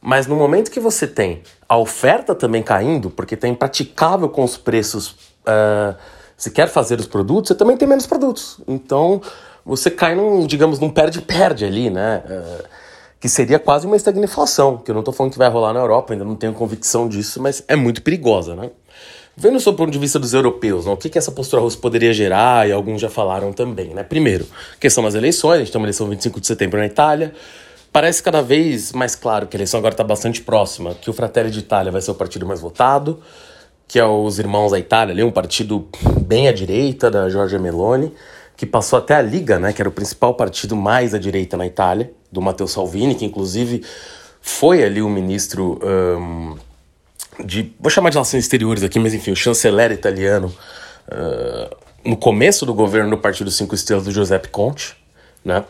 Mas 0.00 0.26
no 0.26 0.36
momento 0.36 0.70
que 0.70 0.78
você 0.78 1.06
tem 1.06 1.42
a 1.66 1.78
oferta 1.78 2.34
também 2.34 2.62
caindo, 2.62 3.08
porque 3.08 3.34
está 3.34 3.48
impraticável 3.48 4.28
com 4.28 4.44
os 4.44 4.58
preços 4.58 5.10
uh, 5.46 5.96
se 6.36 6.50
quer 6.50 6.68
fazer 6.68 6.98
os 6.98 7.06
produtos, 7.06 7.48
você 7.48 7.54
também 7.54 7.76
tem 7.76 7.88
menos 7.88 8.06
produtos. 8.06 8.60
Então 8.66 9.20
você 9.64 9.90
cai 9.90 10.14
num, 10.14 10.46
digamos, 10.46 10.78
num 10.78 10.90
perde-perde 10.90 11.64
ali, 11.64 11.90
né? 11.90 12.22
Uh, 12.26 12.64
que 13.18 13.28
seria 13.28 13.58
quase 13.58 13.86
uma 13.86 13.96
estagnação, 13.96 14.76
que 14.76 14.90
eu 14.90 14.94
não 14.94 15.00
estou 15.00 15.14
falando 15.14 15.32
que 15.32 15.38
vai 15.38 15.48
rolar 15.48 15.72
na 15.72 15.80
Europa, 15.80 16.12
ainda 16.12 16.26
não 16.26 16.36
tenho 16.36 16.52
convicção 16.52 17.08
disso, 17.08 17.40
mas 17.40 17.64
é 17.66 17.74
muito 17.74 18.02
perigosa, 18.02 18.54
né? 18.54 18.70
Vendo 19.34 19.58
sob 19.58 19.74
o 19.74 19.78
ponto 19.78 19.90
de 19.90 19.98
vista 19.98 20.18
dos 20.18 20.34
europeus, 20.34 20.84
né, 20.84 20.92
o 20.92 20.96
que, 20.96 21.08
que 21.08 21.16
essa 21.16 21.32
postura 21.32 21.62
russa 21.62 21.78
poderia 21.78 22.12
gerar, 22.12 22.68
e 22.68 22.72
alguns 22.72 23.00
já 23.00 23.08
falaram 23.08 23.50
também, 23.50 23.94
né? 23.94 24.02
Primeiro, 24.02 24.46
questão 24.78 25.02
das 25.02 25.14
eleições, 25.14 25.54
a 25.54 25.58
gente 25.60 25.72
tem 25.72 25.80
uma 25.80 25.86
eleição 25.86 26.06
25 26.06 26.38
de 26.38 26.46
setembro 26.46 26.78
na 26.78 26.84
Itália, 26.84 27.32
parece 27.90 28.22
cada 28.22 28.42
vez 28.42 28.92
mais 28.92 29.16
claro 29.16 29.46
que 29.46 29.56
a 29.56 29.58
eleição 29.58 29.78
agora 29.78 29.94
está 29.94 30.04
bastante 30.04 30.42
próxima, 30.42 30.94
que 30.94 31.08
o 31.08 31.12
Fratelli 31.12 31.50
de 31.50 31.60
Itália 31.60 31.90
vai 31.90 32.02
ser 32.02 32.10
o 32.10 32.14
partido 32.14 32.44
mais 32.44 32.60
votado, 32.60 33.20
que 33.86 33.98
é 33.98 34.04
os 34.04 34.38
Irmãos 34.38 34.72
da 34.72 34.78
Itália, 34.78 35.12
ali, 35.12 35.22
um 35.22 35.30
partido 35.30 35.88
bem 36.20 36.48
à 36.48 36.52
direita 36.52 37.10
da 37.10 37.28
Giorgia 37.28 37.58
Meloni, 37.58 38.12
que 38.56 38.66
passou 38.66 38.98
até 38.98 39.14
a 39.14 39.22
Liga, 39.22 39.58
né, 39.58 39.72
que 39.72 39.82
era 39.82 39.88
o 39.88 39.92
principal 39.92 40.34
partido 40.34 40.76
mais 40.76 41.14
à 41.14 41.18
direita 41.18 41.56
na 41.56 41.66
Itália, 41.66 42.12
do 42.30 42.40
Matteo 42.40 42.66
Salvini, 42.66 43.14
que 43.14 43.24
inclusive 43.24 43.82
foi 44.40 44.82
ali 44.82 45.00
o 45.00 45.08
ministro 45.08 45.80
um, 45.82 46.56
de. 47.44 47.72
Vou 47.80 47.90
chamar 47.90 48.10
de 48.10 48.16
relações 48.16 48.44
exteriores 48.44 48.82
aqui, 48.82 48.98
mas 48.98 49.14
enfim, 49.14 49.30
o 49.30 49.36
chanceler 49.36 49.90
italiano 49.90 50.54
uh, 51.08 51.76
no 52.04 52.16
começo 52.16 52.66
do 52.66 52.74
governo 52.74 53.10
do 53.10 53.18
Partido 53.18 53.50
Cinco 53.50 53.74
Estrelas 53.74 54.04
do 54.04 54.12
Giuseppe 54.12 54.48
Conte, 54.48 54.96
né? 55.44 55.64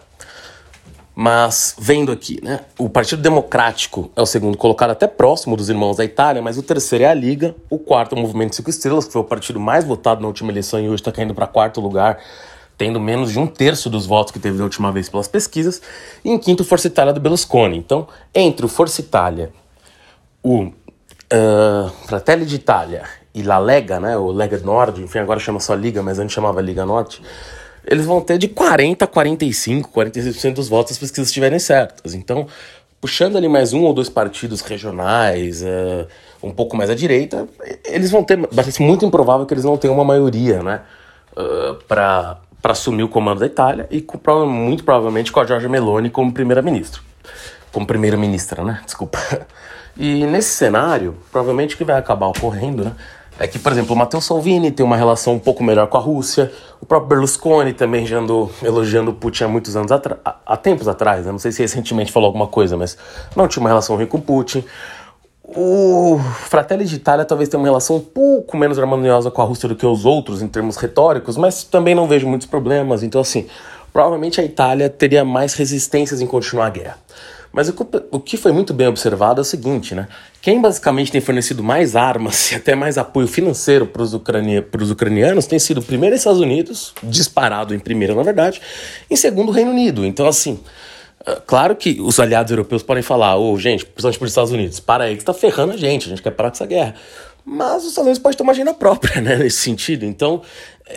Mas 1.17 1.77
vendo 1.79 2.11
aqui, 2.11 2.41
né? 2.43 2.61
O 2.77 2.89
Partido 2.89 3.23
Democrático 3.23 4.11
é 4.17 4.23
o 4.23 4.27
segundo 4.27 4.59
colocado, 4.59 4.91
até 4.91 5.07
próximo 5.07 5.57
dos 5.57 5.69
irmãos 5.69 5.97
da 5.97 6.05
Itália, 6.05 6.43
mas 6.43 6.59
o 6.59 6.63
terceiro 6.63 7.05
é 7.05 7.09
a 7.09 7.15
Liga, 7.15 7.55
o 7.71 7.79
quarto 7.79 8.17
é 8.17 8.19
o 8.19 8.21
Movimento 8.21 8.57
Cinco 8.57 8.69
Estrelas, 8.69 9.05
que 9.05 9.13
foi 9.13 9.23
o 9.23 9.25
partido 9.25 9.61
mais 9.61 9.85
votado 9.85 10.21
na 10.21 10.27
última 10.27 10.51
eleição 10.51 10.81
e 10.81 10.89
hoje 10.89 10.97
está 10.97 11.13
caindo 11.13 11.33
para 11.33 11.47
quarto 11.47 11.81
lugar, 11.81 12.19
tendo 12.77 12.99
menos 12.99 13.31
de 13.31 13.39
um 13.39 13.47
terço 13.47 13.89
dos 13.89 14.07
votos 14.07 14.33
que 14.33 14.41
teve 14.41 14.59
da 14.59 14.65
última 14.65 14.91
vez 14.91 15.09
pelas 15.09 15.29
pesquisas. 15.29 15.81
E 16.25 16.31
em 16.31 16.39
quinto, 16.39 16.65
Força 16.65 16.89
Itália 16.89 17.13
do 17.13 17.21
Berlusconi. 17.21 17.79
Então, 17.79 18.09
entre 18.35 18.67
o 18.67 18.69
Força 18.69 19.01
Itália, 19.01 19.53
o 20.43 20.65
uh, 20.65 21.91
Fratelli 22.07 22.45
d'Italia 22.45 23.05
e 23.33 23.45
La 23.45 23.59
Lega, 23.59 24.01
né? 24.01 24.17
O 24.17 24.33
Lega 24.33 24.59
Nord, 24.59 25.01
enfim, 25.01 25.21
agora 25.21 25.39
chama 25.39 25.61
só 25.61 25.75
Liga, 25.75 26.03
mas 26.03 26.19
antes 26.19 26.35
chamava 26.35 26.61
Liga 26.61 26.85
Norte 26.85 27.23
eles 27.87 28.07
vão 28.07 28.21
ter 28.21 28.39
de 28.39 28.49
40 28.49 29.05
a 29.05 29.09
45, 29.09 29.91
46% 29.91 30.55
dos 30.55 30.69
votos 30.69 30.89
se 30.89 30.95
as 30.95 30.99
pesquisas 30.99 31.29
estiverem 31.29 31.59
certas. 31.59 32.15
Então, 32.15 32.47
puxando 33.01 33.37
ali 33.37 33.49
mais 33.49 33.73
um 33.73 33.83
ou 33.83 33.93
dois 33.93 34.09
partidos 34.09 34.61
regionais, 34.63 35.63
uh, 35.63 36.07
um 36.43 36.51
pouco 36.51 36.77
mais 36.77 36.89
à 36.89 36.95
direita, 36.95 37.47
eles 37.85 38.11
vão 38.11 38.25
ter. 38.25 38.39
Parece 38.49 38.83
muito 38.83 39.05
improvável 39.05 39.45
que 39.47 39.55
eles 39.55 39.65
não 39.65 39.77
tenham 39.77 39.95
uma 39.95 40.05
maioria, 40.05 40.63
né? 40.63 40.81
Uh, 41.37 41.75
para 41.87 42.41
assumir 42.63 43.03
o 43.03 43.09
comando 43.09 43.41
da 43.41 43.47
Itália 43.47 43.87
e 43.91 44.01
com, 44.01 44.47
muito 44.47 44.85
provavelmente 44.85 45.31
com 45.31 45.41
a 45.41 45.45
Giorgia 45.45 45.69
Meloni 45.69 46.09
como 46.09 46.33
primeira-ministra. 46.33 47.01
Como 47.73 47.87
primeira-ministra, 47.87 48.65
né? 48.65 48.81
Desculpa. 48.85 49.19
E 49.97 50.27
nesse 50.27 50.49
cenário, 50.49 51.17
provavelmente 51.31 51.77
o 51.77 51.79
que 51.79 51.85
vai 51.85 51.97
acabar 51.97 52.27
ocorrendo, 52.27 52.85
né? 52.85 52.97
É 53.39 53.47
que, 53.49 53.59
por 53.59 53.73
exemplo, 53.73 53.95
o 53.95 53.99
Matteo 53.99 54.21
Salvini 54.21 54.71
tem 54.71 54.87
uma 54.87 54.97
relação 54.97 55.35
um 55.35 55.39
pouco 55.39 55.63
melhor 55.63 55.89
com 55.89 55.97
a 55.97 56.01
Rússia, 56.01 56.53
o 56.81 56.87
próprio 56.87 57.09
Berlusconi 57.09 57.73
também 57.73 58.07
já 58.07 58.19
andou 58.19 58.51
elogiando 58.63 59.11
o 59.11 59.15
Putin 59.15 59.45
há 59.45 59.49
muitos 59.49 59.77
anos 59.77 59.91
atrás, 59.91 60.21
há 60.25 60.57
tempos 60.57 60.87
atrás, 60.87 61.27
né? 61.27 61.33
não 61.33 61.39
sei 61.39 61.51
se 61.51 61.63
recentemente 61.63 62.13
falou 62.13 62.27
alguma 62.29 62.47
coisa, 62.47 62.77
mas 62.77 62.97
não 63.35 63.49
tinha 63.49 63.61
uma 63.61 63.69
relação 63.69 63.97
ruim 63.97 64.07
com 64.07 64.19
o 64.19 64.23
Putin. 64.23 64.65
O 65.43 66.19
Fratelli 66.19 66.85
de 66.85 66.97
Itália 66.97 67.25
talvez 67.25 67.49
tenha 67.49 67.61
uma 67.61 67.67
relação 67.67 67.97
um 67.97 68.01
pouco 68.01 68.57
menos 68.57 68.79
harmoniosa 68.79 69.31
com 69.31 69.43
a 69.43 69.45
Rússia 69.45 69.69
do 69.69 69.77
que 69.77 69.85
os 69.85 70.05
outros 70.05 70.41
em 70.41 70.49
termos 70.49 70.77
retóricos, 70.77 71.37
mas 71.37 71.65
também 71.65 71.95
não 71.95 72.07
vejo 72.09 72.27
muitos 72.27 72.47
problemas. 72.47 73.03
Então, 73.03 73.21
assim, 73.21 73.47
provavelmente 73.93 74.41
a 74.41 74.45
Itália 74.45 74.89
teria 74.89 75.25
mais 75.25 75.55
resistências 75.55 76.21
em 76.21 76.27
continuar 76.27 76.67
a 76.67 76.71
guerra. 76.71 76.99
Mas 77.55 77.73
o 78.11 78.19
que 78.19 78.37
foi 78.37 78.51
muito 78.51 78.75
bem 78.75 78.89
observado 78.89 79.41
é 79.41 79.43
o 79.43 79.45
seguinte, 79.45 79.95
né? 79.95 80.09
Quem 80.43 80.61
basicamente 80.61 81.13
tem 81.13 81.21
fornecido 81.21 81.63
mais 81.63 81.95
armas 81.95 82.51
e 82.53 82.57
até 82.57 82.75
mais 82.75 82.99
apoio 82.99 83.29
financeiro 83.29 83.87
para 83.87 84.03
os 84.03 84.13
ucrania, 84.13 84.67
ucranianos 84.91 85.47
tem 85.47 85.61
sido 85.61 85.81
primeiro 85.81 86.17
os 86.17 86.21
Estados 86.21 86.41
Unidos, 86.41 86.93
disparado 87.01 87.73
em 87.73 87.79
primeiro, 87.79 88.17
na 88.17 88.25
verdade, 88.25 88.61
em 89.09 89.15
segundo 89.15 89.51
o 89.51 89.53
Reino 89.53 89.71
Unido. 89.71 90.05
Então, 90.05 90.27
assim, 90.27 90.59
é, 91.25 91.41
claro 91.47 91.77
que 91.77 92.01
os 92.01 92.19
aliados 92.19 92.51
europeus 92.51 92.83
podem 92.83 93.05
falar, 93.05 93.37
ô, 93.37 93.53
oh, 93.53 93.57
gente, 93.57 93.87
principalmente 93.87 94.19
para 94.19 94.27
os 94.27 94.31
Estados 94.33 94.51
Unidos, 94.51 94.81
para 94.81 95.05
aí 95.05 95.15
que 95.15 95.23
está 95.23 95.33
ferrando 95.33 95.75
a 95.75 95.77
gente, 95.77 96.07
a 96.07 96.09
gente 96.09 96.23
quer 96.23 96.33
parar 96.33 96.51
com 96.51 96.57
essa 96.57 96.67
guerra. 96.67 96.97
Mas 97.45 97.83
os 97.83 97.91
Estados 97.91 98.07
Unidos 98.07 98.19
podem 98.19 98.37
ter 98.37 98.43
uma 98.43 98.53
agenda 98.53 98.75
própria, 98.75 99.21
né, 99.23 99.37
nesse 99.37 99.59
sentido. 99.59 100.05
Então, 100.05 100.43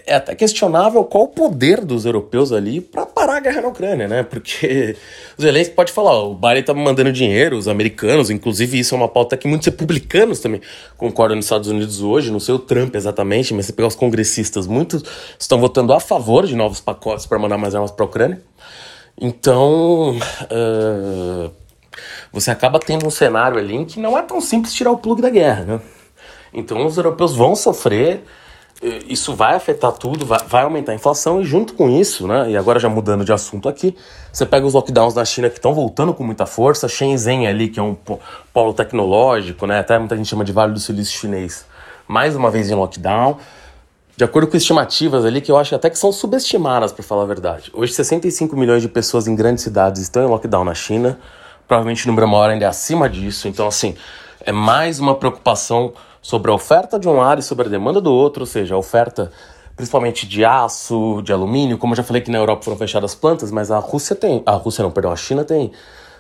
é 0.08 0.16
até 0.16 0.34
questionável 0.34 1.04
qual 1.04 1.26
o 1.26 1.28
poder 1.28 1.86
dos 1.86 2.06
europeus 2.06 2.52
ali 2.52 2.82
para 2.82 3.06
guerra 3.48 3.62
na 3.62 3.68
Ucrânia, 3.70 4.08
né? 4.08 4.24
Porque 4.24 4.96
o 5.38 5.42
Zelensky 5.42 5.74
pode 5.74 5.92
falar, 5.92 6.24
o 6.24 6.36
Biden 6.36 6.64
tá 6.64 6.74
mandando 6.74 7.12
dinheiro, 7.12 7.58
os 7.58 7.68
americanos, 7.68 8.30
inclusive 8.30 8.80
isso 8.80 8.94
é 8.94 8.98
uma 8.98 9.08
pauta 9.08 9.38
que 9.38 9.48
muitos 9.48 9.66
republicanos 9.66 10.40
também 10.40 10.62
concordam 10.98 11.36
nos 11.36 11.46
Estados 11.46 11.68
Unidos 11.68 12.02
hoje, 12.02 12.32
não 12.32 12.40
sei 12.40 12.56
o 12.56 12.60
Trump 12.60 12.96
exatamente, 12.96 13.54
mas 13.54 13.66
você 13.66 13.74
pegar 13.74 13.88
os 13.88 13.96
congressistas, 13.96 14.68
muitos 14.68 15.04
estão 15.40 15.60
votando 15.60 15.94
a 15.94 16.00
favor 16.00 16.46
de 16.46 16.56
novos 16.56 16.80
pacotes 16.80 17.26
para 17.26 17.40
mandar 17.40 17.58
mais 17.58 17.74
armas 17.74 17.92
para 17.92 18.04
a 18.04 18.08
Ucrânia. 18.08 18.42
Então, 19.20 20.16
uh, 20.18 21.52
você 22.32 22.52
acaba 22.52 22.80
tendo 22.80 23.08
um 23.08 23.10
cenário 23.10 23.58
ali 23.58 23.76
em 23.76 23.86
que 23.86 24.00
não 24.00 24.18
é 24.18 24.22
tão 24.22 24.40
simples 24.40 24.74
tirar 24.74 24.92
o 24.92 24.98
plug 24.98 25.22
da 25.22 25.30
guerra, 25.30 25.64
né? 25.66 25.82
Então 26.54 26.86
os 26.86 26.98
europeus 26.98 27.36
vão 27.36 27.56
sofrer, 27.56 28.24
isso 28.82 29.34
vai 29.36 29.56
afetar 29.56 29.92
tudo, 29.92 30.26
vai, 30.26 30.40
vai, 30.48 30.64
aumentar 30.64 30.92
a 30.92 30.96
inflação 30.96 31.42
e 31.42 31.44
junto 31.44 31.74
com 31.74 31.90
isso, 31.90 32.28
né, 32.28 32.52
e 32.52 32.58
agora 32.58 32.80
já 32.80 32.88
mudando 32.88 33.26
de 33.26 33.34
assunto 33.34 33.68
aqui, 33.68 33.96
você 34.32 34.46
pega 34.46 34.66
os 34.66 34.74
lockdowns 34.74 35.16
na 35.16 35.26
China 35.26 35.50
que 35.50 35.58
estão 35.58 35.74
voltando 35.74 36.14
com 36.14 36.24
muita 36.24 36.46
força, 36.46 36.88
Shenzhen 36.88 37.48
ali, 37.48 37.70
que 37.70 37.80
é 37.80 37.84
um 37.84 37.98
polo 38.54 38.74
tecnológico, 38.74 39.66
né, 39.66 39.80
até 39.80 39.98
muita 39.98 40.16
gente 40.16 40.30
chama 40.30 40.46
de 40.46 40.52
Vale 40.52 40.74
do 40.74 40.80
Silício 40.80 41.20
chinês, 41.20 41.66
mais 42.08 42.36
uma 42.36 42.52
vez 42.52 42.70
em 42.70 42.76
lockdown, 42.76 43.38
de 44.16 44.24
acordo 44.24 44.48
com 44.48 44.58
estimativas 44.58 45.26
ali, 45.26 45.42
que 45.42 45.52
eu 45.52 45.58
acho 45.58 45.76
até 45.76 45.90
que 45.90 45.98
são 45.98 46.12
subestimadas, 46.12 46.92
para 46.92 47.04
falar 47.04 47.24
a 47.24 47.28
verdade. 47.28 47.72
Hoje, 47.72 47.94
65 47.94 48.56
milhões 48.56 48.82
de 48.82 48.90
pessoas 48.90 49.28
em 49.28 49.36
grandes 49.36 49.64
cidades 49.64 50.02
estão 50.02 50.24
em 50.24 50.28
lockdown 50.28 50.64
na 50.64 50.74
China, 50.74 51.20
provavelmente 51.68 52.06
o 52.06 52.08
número 52.08 52.28
maior 52.28 52.50
ainda 52.50 52.66
é 52.66 52.68
acima 52.68 53.10
disso, 53.10 53.48
então 53.48 53.68
assim, 53.68 53.96
é 54.42 54.52
mais 54.52 55.00
uma 55.00 55.16
preocupação 55.16 55.94
sobre 56.22 56.52
a 56.52 56.54
oferta 56.54 57.00
de 57.00 57.08
um 57.08 57.18
lado 57.18 57.40
e 57.40 57.44
sobre 57.44 57.68
a 57.68 57.70
demanda 57.70 58.02
do 58.02 58.12
outro, 58.12 58.42
ou 58.42 58.48
seja, 58.48 58.76
a 58.76 58.78
oferta 58.78 59.32
principalmente 59.76 60.28
de 60.28 60.44
aço, 60.44 61.22
de 61.24 61.32
alumínio, 61.32 61.78
como 61.78 61.94
eu 61.94 61.98
já 61.98 62.04
falei 62.04 62.22
que 62.22 62.32
na 62.32 62.40
Europa 62.40 62.64
foram 62.64 62.78
fechadas 62.78 63.14
plantas, 63.14 63.52
mas 63.52 63.70
a 63.70 63.78
Rússia 63.78 64.16
tem, 64.16 64.42
a 64.44 64.54
Rússia 64.54 64.84
não, 64.84 64.90
perdão, 64.90 65.12
a 65.12 65.16
China 65.16 65.46
tem 65.46 65.72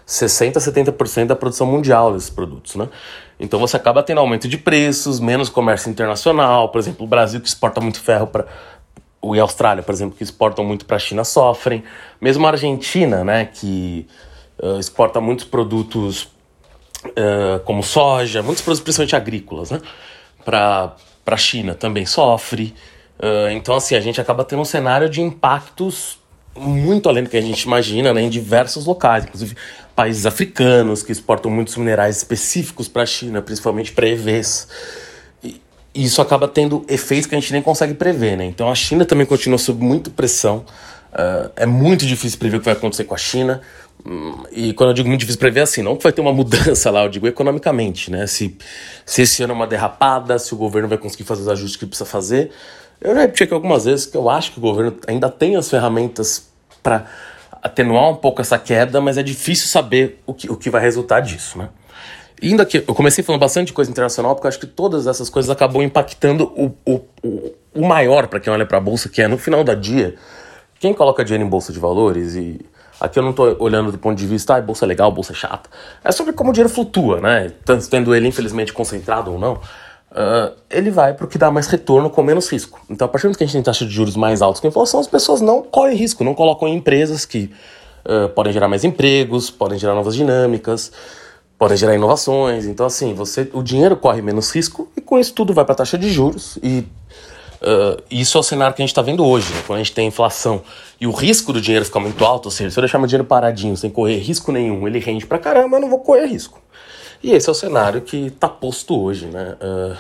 60 0.06 0.60
a 0.60 0.62
70% 0.62 1.26
da 1.26 1.36
produção 1.36 1.66
mundial 1.66 2.14
desses 2.14 2.30
produtos, 2.30 2.76
né? 2.76 2.88
Então 3.40 3.60
você 3.60 3.76
acaba 3.76 4.04
tendo 4.04 4.20
aumento 4.20 4.48
de 4.48 4.58
preços, 4.58 5.20
menos 5.20 5.50
comércio 5.50 5.90
internacional, 5.90 6.70
por 6.70 6.80
exemplo, 6.80 7.04
o 7.06 7.10
Brasil 7.10 7.42
que 7.42 7.48
exporta 7.48 7.82
muito 7.82 8.00
ferro 8.00 8.28
para 8.28 8.46
e 9.24 9.40
a 9.40 9.42
Austrália, 9.42 9.84
por 9.84 9.94
exemplo, 9.94 10.16
que 10.16 10.24
exportam 10.24 10.64
muito 10.64 10.86
para 10.86 10.96
a 10.96 11.00
China 11.00 11.24
sofrem, 11.24 11.84
mesmo 12.22 12.46
a 12.46 12.52
Argentina, 12.52 13.24
né, 13.24 13.46
que 13.46 14.08
uh, 14.62 14.80
exporta 14.80 15.20
muitos 15.20 15.46
produtos 15.46 16.30
uh, 17.06 17.60
como 17.63 17.84
soja, 17.84 18.42
muitos 18.42 18.63
produtos 18.63 18.84
principalmente 18.84 19.16
agrícolas, 19.16 19.72
né? 19.72 19.82
Para 20.44 20.96
a 21.25 21.38
China 21.38 21.75
também 21.75 22.06
sofre. 22.06 22.74
Uh, 23.20 23.50
então, 23.51 23.75
assim, 23.75 23.96
a 23.96 24.00
gente 24.00 24.22
acaba 24.22 24.44
tendo 24.44 24.62
um 24.62 24.66
cenário 24.66 25.10
de 25.10 25.22
impactos 25.22 26.20
muito 26.58 27.08
além 27.08 27.24
do 27.24 27.30
que 27.30 27.38
a 27.38 27.42
gente 27.42 27.62
imagina, 27.63 28.13
né, 28.13 28.22
em 28.22 28.30
diversos 28.30 28.86
locais, 28.86 29.25
inclusive 29.25 29.56
países 29.96 30.25
africanos 30.25 31.04
que 31.04 31.12
exportam 31.12 31.50
muitos 31.51 31.75
minerais 31.77 32.18
específicos 32.18 32.88
para 32.88 33.04
a 33.04 33.06
China, 33.06 33.42
principalmente 33.42 33.92
para 33.92 34.08
EVs. 34.08 34.68
E 35.44 35.62
isso 35.96 36.22
acaba 36.22 36.48
tendo 36.48 36.86
efeitos 36.88 37.27
que 37.27 37.36
a 37.36 37.39
gente 37.39 37.51
nem 37.51 37.62
consegue 37.62 37.94
prever, 37.94 38.38
né? 38.38 38.46
Então 38.46 38.70
a 38.70 38.75
China 38.75 39.06
também 39.06 39.25
continua 39.25 39.58
sob 39.58 39.84
muita 39.84 40.10
pressão. 40.10 40.66
Uh, 41.12 41.50
é 41.56 41.66
muito 41.66 42.06
difícil 42.06 42.38
prever 42.38 42.58
o 42.58 42.60
que 42.60 42.66
vai 42.66 42.75
acontecer 42.75 43.06
com 43.06 43.16
a 43.16 43.18
China. 43.18 43.62
E 44.52 44.74
quando 44.74 44.92
eu 44.92 44.94
digo 44.94 45.08
muito 45.08 45.20
difícil 45.22 45.40
prever, 45.40 45.62
assim, 45.62 45.82
não 45.82 45.98
que 45.98 46.04
vai 46.04 46.14
ter 46.14 46.22
uma 46.22 46.32
mudança 46.32 46.90
lá, 46.90 47.04
eu 47.04 47.10
digo 47.10 47.28
economicamente, 47.28 48.10
né? 48.10 48.26
Se, 48.26 48.58
se 49.06 49.22
esse 49.24 49.44
ano 49.44 49.54
é 49.54 49.56
uma 49.56 49.68
derrapada, 49.68 50.40
se 50.40 50.54
o 50.54 50.58
governo 50.58 50.88
vai 50.88 50.98
conseguir 50.98 51.24
fazer 51.24 51.42
os 51.42 51.48
ajustes 51.50 51.76
que 51.76 51.86
precisa 51.86 52.10
fazer. 52.10 52.52
Eu 53.02 53.14
já 53.14 53.22
repeti 53.22 53.44
aqui 53.44 53.54
algumas 53.54 53.86
vezes 53.86 54.06
que 54.06 54.16
eu 54.16 54.30
acho 54.30 54.54
que 54.54 54.60
o 54.60 54.62
governo 54.62 54.98
ainda 55.08 55.30
tem 55.30 55.56
as 55.56 55.70
ferramentas 55.70 56.50
para 56.82 57.06
atenuar 57.62 58.10
um 58.10 58.16
pouco 58.16 58.42
essa 58.42 58.58
queda, 58.58 59.02
mas 59.02 59.18
é 59.18 59.24
difícil 59.24 59.68
saber 59.68 60.22
o 60.26 60.34
que, 60.34 60.50
o 60.50 60.56
que 60.56 60.70
vai 60.70 60.82
resultar 60.82 61.20
disso, 61.20 61.58
né? 61.58 61.70
Indo 62.42 62.62
aqui, 62.62 62.84
eu 62.88 62.94
comecei 62.94 63.24
falando 63.24 63.42
bastante 63.42 63.68
de 63.68 63.74
coisa 63.74 63.90
internacional, 63.90 64.36
porque 64.36 64.46
eu 64.46 64.50
acho 64.50 64.60
que 64.60 64.68
todas 64.68 65.08
essas 65.08 65.28
coisas 65.28 65.50
acabam 65.50 65.82
impactando 65.82 66.46
o, 66.56 66.72
o, 66.86 67.02
o, 67.24 67.54
o 67.74 67.88
maior 67.88 68.28
para 68.28 68.40
quem 68.40 68.54
olha 68.54 68.66
para 68.66 68.78
a 68.78 68.82
bolsa, 68.82 69.10
que 69.10 69.22
é 69.22 69.28
no 69.28 69.40
final 69.40 69.64
do 69.64 69.76
dia, 69.76 70.16
quem 70.80 70.94
coloca 70.94 71.26
dinheiro 71.26 71.44
em 71.44 71.50
bolsa 71.50 71.74
de 71.74 71.80
valores 71.80 72.36
e 72.36 72.64
Aqui 73.00 73.20
eu 73.20 73.24
não 73.24 73.32
estou 73.32 73.56
olhando 73.60 73.92
do 73.92 73.98
ponto 73.98 74.18
de 74.18 74.25
vista, 74.25 74.56
ah, 74.56 74.62
bolsa 74.62 74.86
é 74.86 74.88
legal, 74.88 75.12
bolsa 75.12 75.32
é 75.32 75.36
chata. 75.36 75.70
É 76.04 76.12
sobre 76.12 76.34
como 76.34 76.50
o 76.50 76.54
dinheiro 76.54 76.74
flutua, 76.74 77.22
né? 77.22 77.51
Tanto 77.63 77.88
tendo 77.89 78.13
ele 78.16 78.27
infelizmente 78.27 78.74
concentrado 78.74 79.32
ou 79.32 79.39
não, 79.39 79.54
uh, 79.54 80.56
ele 80.70 80.89
vai 80.89 81.13
para 81.13 81.25
o 81.25 81.27
que 81.27 81.38
dá 81.38 81.51
mais 81.51 81.68
retorno 81.68 82.10
com 82.10 82.24
menos 82.24 82.50
risco. 82.50 82.80
Então, 82.89 83.06
a 83.06 83.08
partir 83.10 83.24
do 83.24 83.27
momento 83.27 83.38
que 83.38 83.44
a 83.44 83.48
gente 83.48 83.54
tem 83.54 83.63
taxa 83.63 83.86
de 83.86 83.92
juros 83.92 84.16
mais 84.16 84.42
altos 84.42 84.60
que 84.60 84.68
a 84.68 84.70
inflação, 84.70 85.00
as 85.00 85.08
pessoas 85.08 85.42
não 85.42 85.62
correm 85.62 85.96
risco, 85.96 86.24
não 86.24 86.34
colocam 86.34 86.68
em 86.68 86.75
empresas 86.75 87.25
que 87.25 87.51
uh, 88.06 88.30
podem 88.30 88.51
gerar 88.51 88.68
mais 88.68 88.84
empregos, 88.84 89.51
podem 89.51 89.77
gerar 89.77 89.94
novas 89.94 90.16
dinâmicas, 90.16 90.92
podem 91.58 91.77
gerar 91.77 91.96
inovações. 91.96 92.66
Então, 92.66 92.86
assim, 92.86 93.13
você, 93.13 93.50
o 93.54 93.62
dinheiro 93.62 93.96
corre 93.96 94.22
menos 94.22 94.54
risco 94.54 94.89
e 94.98 95.01
com 95.01 95.20
isso 95.20 95.34
tudo 95.34 95.54
vai 95.54 95.66
para 95.66 95.74
a 95.74 95.77
taxa 95.77 95.98
de 95.98 96.10
juros 96.10 96.58
e 96.63 96.86
Uh, 97.62 98.02
isso 98.12 98.38
é 98.38 98.40
o 98.40 98.44
cenário 98.44 98.76
que 98.76 98.82
a 98.82 98.86
gente 98.86 98.92
está 98.92 99.02
vendo 99.02 99.26
hoje, 99.26 99.52
né? 99.52 99.64
quando 99.66 99.80
a 99.80 99.84
gente 99.84 99.94
tem 99.94 100.08
inflação 100.08 100.62
e 101.02 101.08
o 101.08 101.12
risco 101.12 101.52
do 101.52 101.60
dinheiro 101.60 101.84
ficar 101.84 102.00
muito 102.00 102.24
alto, 102.24 102.46
ou 102.46 102.52
seja, 102.52 102.70
se 102.70 102.80
eu 102.80 102.82
deixar 102.82 103.00
meu 103.00 103.08
dinheiro 103.08 103.26
paradinho 103.26 103.76
sem 103.76 103.90
correr 103.90 104.18
risco 104.18 104.52
nenhum, 104.52 104.88
ele 104.88 105.00
rende 105.00 105.26
pra 105.26 105.40
caramba, 105.40 105.78
eu 105.78 105.82
não 105.82 105.90
vou 105.90 106.00
correr 106.00 106.26
risco. 106.26 106.62
E 107.24 107.32
esse 107.32 107.50
é 107.50 107.52
o 107.52 107.56
cenário 107.56 108.02
que 108.02 108.28
está 108.28 108.48
posto 108.48 109.00
hoje, 109.00 109.26
né? 109.26 109.56
Uh, 109.60 109.98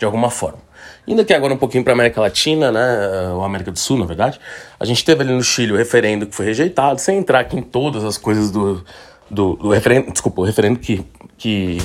de 0.00 0.04
alguma 0.04 0.30
forma. 0.30 0.58
Indo 1.06 1.20
aqui 1.20 1.34
agora 1.34 1.52
um 1.52 1.58
pouquinho 1.58 1.84
para 1.84 1.92
América 1.92 2.20
Latina, 2.20 2.72
né, 2.72 3.30
ou 3.34 3.44
América 3.44 3.70
do 3.70 3.78
Sul, 3.78 3.98
na 3.98 4.06
verdade, 4.06 4.40
a 4.78 4.84
gente 4.84 5.04
teve 5.04 5.22
ali 5.22 5.32
no 5.32 5.42
Chile 5.42 5.72
o 5.72 5.76
referendo 5.76 6.26
que 6.26 6.34
foi 6.34 6.46
rejeitado, 6.46 6.98
sem 7.00 7.18
entrar 7.18 7.40
aqui 7.40 7.56
em 7.56 7.62
todas 7.62 8.02
as 8.02 8.16
coisas 8.16 8.50
do, 8.50 8.82
do, 9.30 9.56
do 9.56 9.68
referendo, 9.68 10.10
desculpa, 10.10 10.40
o 10.40 10.44
referendo 10.44 10.78
que, 10.78 11.04
que 11.36 11.78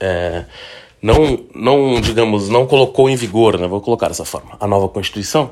é, 0.00 0.44
não, 1.02 1.40
não, 1.54 2.00
digamos, 2.00 2.48
não 2.48 2.66
colocou 2.66 3.10
em 3.10 3.16
vigor, 3.16 3.58
né, 3.58 3.66
vou 3.66 3.80
colocar 3.80 4.08
dessa 4.08 4.24
forma, 4.24 4.56
a 4.60 4.66
nova 4.66 4.88
Constituição. 4.88 5.50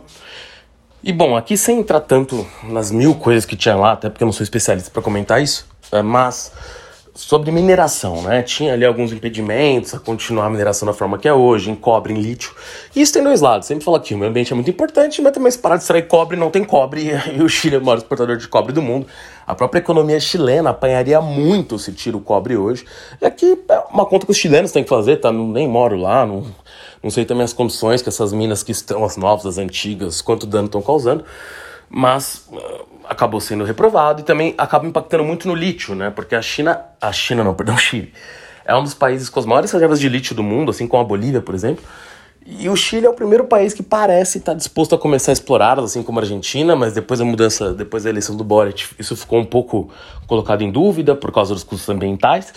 E 1.02 1.12
bom, 1.12 1.36
aqui 1.36 1.56
sem 1.56 1.80
entrar 1.80 2.00
tanto 2.00 2.46
nas 2.62 2.90
mil 2.90 3.14
coisas 3.14 3.44
que 3.44 3.56
tinha 3.56 3.74
lá, 3.74 3.92
até 3.92 4.08
porque 4.08 4.22
eu 4.22 4.26
não 4.26 4.32
sou 4.32 4.44
especialista 4.44 4.90
para 4.90 5.02
comentar 5.02 5.42
isso, 5.42 5.66
é, 5.90 6.02
mas 6.02 6.52
sobre 7.20 7.50
mineração, 7.50 8.22
né? 8.22 8.42
Tinha 8.42 8.72
ali 8.72 8.84
alguns 8.84 9.12
impedimentos 9.12 9.94
a 9.94 9.98
continuar 9.98 10.46
a 10.46 10.50
mineração 10.50 10.86
da 10.86 10.94
forma 10.94 11.18
que 11.18 11.28
é 11.28 11.32
hoje, 11.32 11.70
em 11.70 11.74
cobre, 11.74 12.14
em 12.14 12.16
lítio. 12.16 12.52
E 12.96 13.02
isso 13.02 13.12
tem 13.12 13.22
dois 13.22 13.42
lados. 13.42 13.68
Sempre 13.68 13.84
falo 13.84 13.98
aqui, 13.98 14.14
o 14.14 14.18
meio 14.18 14.30
ambiente 14.30 14.52
é 14.52 14.54
muito 14.54 14.70
importante, 14.70 15.20
mas 15.20 15.32
também 15.32 15.52
se 15.52 15.58
parar 15.58 15.76
de 15.76 15.82
extrair 15.82 16.08
cobre, 16.08 16.36
não 16.36 16.50
tem 16.50 16.64
cobre, 16.64 17.10
e 17.36 17.42
o 17.42 17.48
Chile 17.48 17.76
é 17.76 17.78
o 17.78 17.84
maior 17.84 17.98
exportador 17.98 18.38
de 18.38 18.48
cobre 18.48 18.72
do 18.72 18.80
mundo. 18.80 19.06
A 19.46 19.54
própria 19.54 19.80
economia 19.80 20.18
chilena 20.18 20.70
apanharia 20.70 21.20
muito 21.20 21.78
se 21.78 21.92
tira 21.92 22.16
o 22.16 22.20
cobre 22.20 22.56
hoje. 22.56 22.86
E 23.20 23.26
aqui 23.26 23.58
é 23.68 23.78
uma 23.92 24.06
conta 24.06 24.24
que 24.24 24.32
os 24.32 24.38
chilenos 24.38 24.72
têm 24.72 24.82
que 24.82 24.88
fazer, 24.88 25.18
tá? 25.18 25.30
Não, 25.30 25.46
nem 25.46 25.68
moro 25.68 25.96
lá, 25.96 26.24
não, 26.24 26.46
não 27.02 27.10
sei 27.10 27.26
também 27.26 27.44
as 27.44 27.52
condições 27.52 28.00
que 28.00 28.08
essas 28.08 28.32
minas 28.32 28.62
que 28.62 28.72
estão, 28.72 29.04
as 29.04 29.18
novas, 29.18 29.44
as 29.44 29.58
antigas, 29.58 30.22
quanto 30.22 30.46
dano 30.46 30.66
estão 30.66 30.80
causando. 30.80 31.24
Mas 31.88 32.48
acabou 33.10 33.40
sendo 33.40 33.64
reprovado 33.64 34.20
e 34.20 34.24
também 34.24 34.54
acaba 34.56 34.86
impactando 34.86 35.24
muito 35.24 35.48
no 35.48 35.54
lítio, 35.54 35.96
né? 35.96 36.10
Porque 36.10 36.36
a 36.36 36.40
China, 36.40 36.80
a 37.00 37.10
China 37.12 37.42
não, 37.42 37.54
perdão, 37.54 37.76
Chile, 37.76 38.12
é 38.64 38.74
um 38.76 38.84
dos 38.84 38.94
países 38.94 39.28
com 39.28 39.40
as 39.40 39.46
maiores 39.46 39.72
reservas 39.72 39.98
de 39.98 40.08
lítio 40.08 40.32
do 40.32 40.44
mundo, 40.44 40.70
assim 40.70 40.86
como 40.86 41.02
a 41.02 41.04
Bolívia, 41.04 41.40
por 41.40 41.52
exemplo. 41.52 41.84
E 42.46 42.68
o 42.68 42.76
Chile 42.76 43.06
é 43.06 43.10
o 43.10 43.12
primeiro 43.12 43.44
país 43.44 43.74
que 43.74 43.82
parece 43.82 44.38
estar 44.38 44.54
disposto 44.54 44.94
a 44.94 44.98
começar 44.98 45.32
a 45.32 45.34
explorá-las, 45.34 45.86
assim 45.86 46.02
como 46.04 46.20
a 46.20 46.22
Argentina, 46.22 46.76
mas 46.76 46.92
depois 46.94 47.18
da 47.18 47.26
mudança, 47.26 47.74
depois 47.74 48.04
da 48.04 48.10
eleição 48.10 48.36
do 48.36 48.44
Boric, 48.44 48.86
isso 48.98 49.16
ficou 49.16 49.40
um 49.40 49.44
pouco 49.44 49.90
colocado 50.28 50.62
em 50.62 50.70
dúvida 50.70 51.16
por 51.16 51.32
causa 51.32 51.52
dos 51.52 51.64
custos 51.64 51.88
ambientais. 51.88 52.52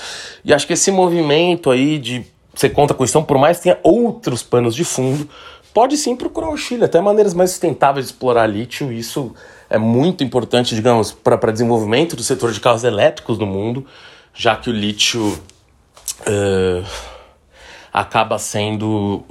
E 0.45 0.53
acho 0.53 0.67
que 0.67 0.73
esse 0.73 0.91
movimento 0.91 1.71
aí 1.71 1.97
de 1.97 2.25
ser 2.53 2.69
contra 2.69 2.95
a 2.95 2.97
Constituição, 2.97 3.23
por 3.23 3.39
mais 3.39 3.57
que 3.57 3.63
tenha 3.63 3.79
outros 3.83 4.43
panos 4.43 4.75
de 4.75 4.85
fundo, 4.85 5.27
pode 5.73 5.97
sim 5.97 6.15
procurar 6.15 6.49
o 6.49 6.57
Chile, 6.57 6.85
até 6.85 7.01
maneiras 7.01 7.33
mais 7.33 7.49
sustentáveis 7.49 8.05
de 8.05 8.13
explorar 8.13 8.45
lítio. 8.45 8.91
Isso 8.91 9.33
é 9.73 9.77
muito 9.79 10.23
importante, 10.23 10.75
digamos, 10.75 11.11
para 11.11 11.51
desenvolvimento 11.51 12.15
do 12.15 12.21
setor 12.21 12.51
de 12.51 12.59
carros 12.59 12.83
elétricos 12.83 13.39
no 13.39 13.47
mundo, 13.47 13.83
já 14.31 14.55
que 14.55 14.69
o 14.69 14.73
lítio 14.73 15.29
uh, 15.29 16.85
acaba 17.91 18.37
sendo 18.37 19.23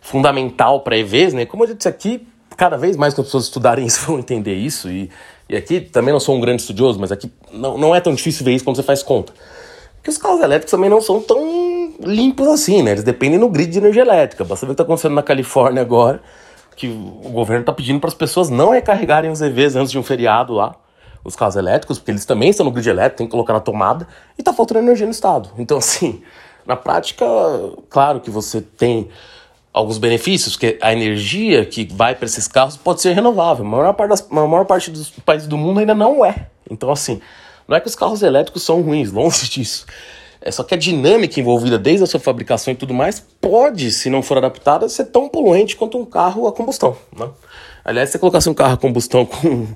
fundamental 0.00 0.80
para 0.80 0.98
EVs, 0.98 1.32
né? 1.32 1.46
Como 1.46 1.64
eu 1.64 1.72
disse 1.72 1.88
aqui, 1.88 2.26
cada 2.56 2.76
vez 2.76 2.96
mais 2.96 3.16
as 3.16 3.24
pessoas 3.24 3.44
estudarem 3.44 3.86
isso 3.86 4.04
vão 4.04 4.18
entender 4.18 4.56
isso. 4.56 4.90
E, 4.90 5.08
e 5.48 5.54
aqui 5.54 5.80
também 5.80 6.12
não 6.12 6.18
sou 6.18 6.34
um 6.34 6.40
grande 6.40 6.62
estudioso, 6.62 6.98
mas 6.98 7.12
aqui 7.12 7.30
não, 7.52 7.78
não 7.78 7.94
é 7.94 8.00
tão 8.00 8.12
difícil 8.12 8.44
ver 8.44 8.52
isso 8.52 8.64
quando 8.64 8.74
você 8.74 8.82
faz 8.82 9.00
conta. 9.00 9.32
Porque 9.94 10.10
os 10.10 10.18
carros 10.18 10.40
elétricos 10.40 10.72
também 10.72 10.90
não 10.90 11.00
são 11.00 11.20
tão 11.20 11.94
limpos 12.00 12.48
assim, 12.48 12.82
né? 12.82 12.90
Eles 12.90 13.04
dependem 13.04 13.38
do 13.38 13.48
grid 13.48 13.70
de 13.70 13.78
energia 13.78 14.02
elétrica. 14.02 14.42
Basta 14.42 14.66
ver 14.66 14.72
o 14.72 14.74
que 14.74 14.82
está 14.82 14.82
acontecendo 14.82 15.14
na 15.14 15.22
Califórnia 15.22 15.80
agora, 15.80 16.20
que 16.76 16.88
o 16.88 17.30
governo 17.30 17.62
está 17.62 17.72
pedindo 17.72 18.00
para 18.00 18.08
as 18.08 18.14
pessoas 18.14 18.50
não 18.50 18.70
recarregarem 18.70 19.30
os 19.30 19.40
EVs 19.40 19.76
antes 19.76 19.90
de 19.90 19.98
um 19.98 20.02
feriado 20.02 20.52
lá, 20.52 20.74
os 21.24 21.34
carros 21.34 21.56
elétricos, 21.56 21.98
porque 21.98 22.10
eles 22.10 22.24
também 22.24 22.50
estão 22.50 22.64
no 22.64 22.72
grid 22.72 22.88
elétrico, 22.88 23.18
tem 23.18 23.26
que 23.26 23.30
colocar 23.30 23.52
na 23.52 23.60
tomada, 23.60 24.06
e 24.36 24.42
está 24.42 24.52
faltando 24.52 24.80
energia 24.80 25.06
no 25.06 25.12
estado. 25.12 25.50
Então, 25.58 25.78
assim, 25.78 26.22
na 26.66 26.76
prática, 26.76 27.24
claro 27.88 28.20
que 28.20 28.30
você 28.30 28.60
tem 28.60 29.08
alguns 29.72 29.98
benefícios, 29.98 30.56
que 30.56 30.78
a 30.80 30.92
energia 30.92 31.64
que 31.66 31.84
vai 31.92 32.14
para 32.14 32.26
esses 32.26 32.46
carros 32.46 32.76
pode 32.76 33.02
ser 33.02 33.12
renovável. 33.12 33.64
A 33.64 33.68
maior 33.68 33.92
parte, 33.92 34.10
das, 34.10 34.28
a 34.30 34.34
maior 34.46 34.64
parte 34.64 34.90
dos 34.90 35.10
países 35.10 35.48
do 35.48 35.58
mundo 35.58 35.80
ainda 35.80 35.94
não 35.94 36.24
é. 36.24 36.48
Então, 36.70 36.90
assim, 36.90 37.20
não 37.66 37.76
é 37.76 37.80
que 37.80 37.88
os 37.88 37.96
carros 37.96 38.22
elétricos 38.22 38.62
são 38.62 38.80
ruins, 38.82 39.10
longe 39.12 39.48
disso. 39.48 39.84
É 40.46 40.50
só 40.50 40.62
que 40.62 40.74
a 40.74 40.76
dinâmica 40.76 41.40
envolvida 41.40 41.78
desde 41.78 42.04
a 42.04 42.06
sua 42.06 42.20
fabricação 42.20 42.70
e 42.70 42.76
tudo 42.76 42.92
mais 42.92 43.18
pode, 43.40 43.90
se 43.90 44.10
não 44.10 44.22
for 44.22 44.36
adaptada, 44.36 44.86
ser 44.90 45.06
tão 45.06 45.26
poluente 45.26 45.74
quanto 45.74 45.96
um 45.96 46.04
carro 46.04 46.46
a 46.46 46.52
combustão. 46.52 46.94
Né? 47.18 47.26
Aliás, 47.82 48.10
se 48.10 48.12
você 48.12 48.18
colocasse 48.18 48.50
um 48.50 48.52
carro 48.52 48.74
a 48.74 48.76
combustão 48.76 49.24
com 49.24 49.66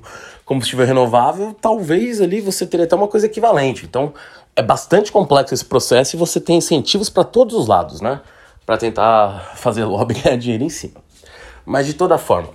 combustível 0.45 0.85
renovável, 0.85 1.55
talvez 1.59 2.21
ali 2.21 2.39
você 2.39 2.67
teria 2.67 2.85
até 2.85 2.95
uma 2.95 3.07
coisa 3.07 3.25
equivalente. 3.25 3.83
Então, 3.83 4.13
é 4.55 4.61
bastante 4.61 5.11
complexo 5.11 5.55
esse 5.55 5.65
processo 5.65 6.15
e 6.15 6.19
você 6.19 6.39
tem 6.39 6.57
incentivos 6.57 7.09
para 7.09 7.23
todos 7.23 7.55
os 7.55 7.67
lados, 7.67 7.99
né? 7.99 8.21
para 8.63 8.77
tentar 8.77 9.53
fazer 9.55 9.85
lobby 9.85 10.13
ganhar 10.21 10.37
dinheiro 10.37 10.63
em 10.63 10.69
cima. 10.69 11.01
Mas 11.65 11.87
de 11.87 11.95
toda 11.95 12.19
forma, 12.19 12.49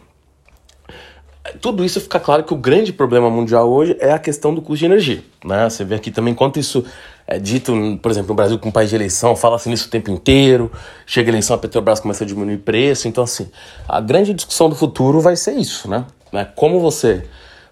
tudo 1.61 1.85
isso 1.85 2.01
fica 2.01 2.21
claro 2.21 2.45
que 2.45 2.55
o 2.55 2.57
grande 2.57 2.93
problema 2.93 3.29
mundial 3.29 3.69
hoje 3.69 3.97
é 3.99 4.13
a 4.13 4.19
questão 4.21 4.55
do 4.55 4.63
custo 4.63 4.79
de 4.79 4.85
energia. 4.85 5.25
Né? 5.45 5.69
Você 5.69 5.85
vê 5.85 5.97
aqui 5.97 6.13
também 6.13 6.33
quanto 6.33 6.61
isso 6.61 6.85
é 7.27 7.39
dito, 7.39 7.73
por 8.03 8.11
exemplo, 8.11 8.29
no 8.29 8.35
Brasil, 8.35 8.59
com 8.59 8.69
um 8.69 8.73
país 8.73 8.91
de 8.91 8.97
eleição, 8.97 9.35
fala-se 9.35 9.69
nisso 9.69 9.89
o 9.89 9.91
tempo 9.91 10.11
inteiro, 10.11 10.71
chega 11.07 11.31
a 11.31 11.33
eleição, 11.33 11.57
a 11.57 11.59
Petrobras 11.59 12.01
começa 12.01 12.25
a 12.25 12.27
diminuir 12.27 12.59
preço. 12.59 13.09
Então, 13.09 13.25
assim, 13.25 13.51
a 13.89 14.01
grande 14.01 14.35
discussão 14.35 14.69
do 14.69 14.75
futuro 14.75 15.21
vai 15.21 15.37
ser 15.37 15.53
isso, 15.53 15.89
né? 15.89 16.05
É 16.33 16.45
como 16.45 16.81
você 16.81 17.25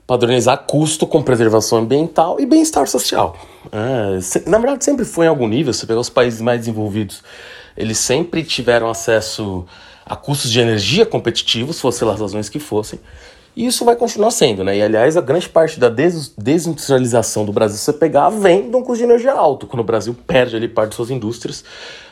padronizar 0.07 0.59
custo 0.67 1.07
com 1.07 1.23
preservação 1.23 1.79
ambiental 1.79 2.41
e 2.41 2.47
bem-estar 2.47 2.87
social. 2.87 3.37
É, 3.71 4.49
na 4.49 4.59
verdade, 4.59 4.85
sempre 4.85 5.05
foi 5.05 5.27
em 5.27 5.29
algum 5.29 5.49
nível, 5.49 5.73
você 5.73 5.87
pegar 5.87 6.01
os 6.01 6.11
países 6.11 6.41
mais 6.41 6.61
desenvolvidos 6.61 7.23
eles 7.77 7.99
sempre 7.99 8.45
tiveram 8.45 8.89
acesso 8.89 9.65
a 10.05 10.17
custos 10.17 10.51
de 10.51 10.61
energia 10.61 11.07
competitivos, 11.07 11.81
fossem 11.81 12.09
as 12.09 12.21
razões 12.21 12.49
que 12.49 12.59
fossem, 12.59 12.99
e 13.55 13.67
isso 13.67 13.85
vai 13.85 13.97
continuar 13.97 14.31
sendo, 14.31 14.65
né? 14.65 14.77
E 14.77 14.83
aliás, 14.83 15.17
a 15.17 15.21
grande 15.21 15.49
parte 15.49 15.79
da 15.79 15.89
des 15.89 16.35
desindustrialização 16.37 17.45
do 17.45 17.53
Brasil, 17.53 17.77
se 17.77 17.85
você 17.85 17.93
pegar, 17.93 18.31
vem 18.31 18.71
de 18.71 18.77
um 18.77 18.83
custo 18.83 18.99
de 18.99 19.05
energia 19.05 19.33
alto, 19.33 19.67
quando 19.67 19.81
o 19.81 19.85
Brasil 19.85 20.17
perde 20.27 20.57
ali 20.57 20.69
parte 20.69 20.91
de 20.91 20.97
suas 20.97 21.11
indústrias, 21.11 21.63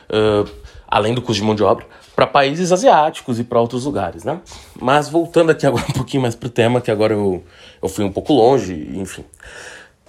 uh, 0.09 0.49
além 0.87 1.13
do 1.13 1.21
custo 1.21 1.41
de 1.41 1.47
mão 1.47 1.55
de 1.55 1.63
obra, 1.63 1.85
para 2.15 2.27
países 2.27 2.71
asiáticos 2.71 3.39
e 3.39 3.43
para 3.43 3.59
outros 3.59 3.85
lugares, 3.85 4.23
né? 4.23 4.39
Mas 4.79 5.09
voltando 5.09 5.49
aqui 5.49 5.65
agora 5.67 5.85
um 5.89 5.93
pouquinho 5.93 6.21
mais 6.21 6.35
para 6.35 6.47
o 6.47 6.49
tema, 6.49 6.79
que 6.79 6.91
agora 6.91 7.13
eu, 7.13 7.43
eu 7.81 7.89
fui 7.89 8.05
um 8.05 8.11
pouco 8.11 8.33
longe, 8.33 8.73
enfim 8.95 9.25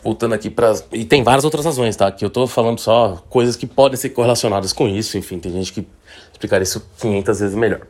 voltando 0.03 0.35
aqui 0.35 0.51
para. 0.51 0.75
E 0.92 1.05
tem 1.05 1.23
várias 1.23 1.45
outras 1.45 1.64
razões, 1.64 1.95
tá? 1.95 2.11
Que 2.11 2.25
eu 2.25 2.31
tô 2.31 2.47
falando 2.47 2.81
só 2.81 3.23
coisas 3.31 3.57
que 3.57 3.66
podem 3.66 3.97
ser 3.97 4.11
correlacionadas 4.11 4.73
com 4.73 4.88
isso, 4.88 5.16
enfim, 5.16 5.38
tem 5.38 5.53
gente 5.53 5.73
que 5.73 5.87
explicaria 6.33 6.64
isso 6.64 6.85
500 6.99 7.40
vezes 7.40 7.55
melhor. 7.55 7.87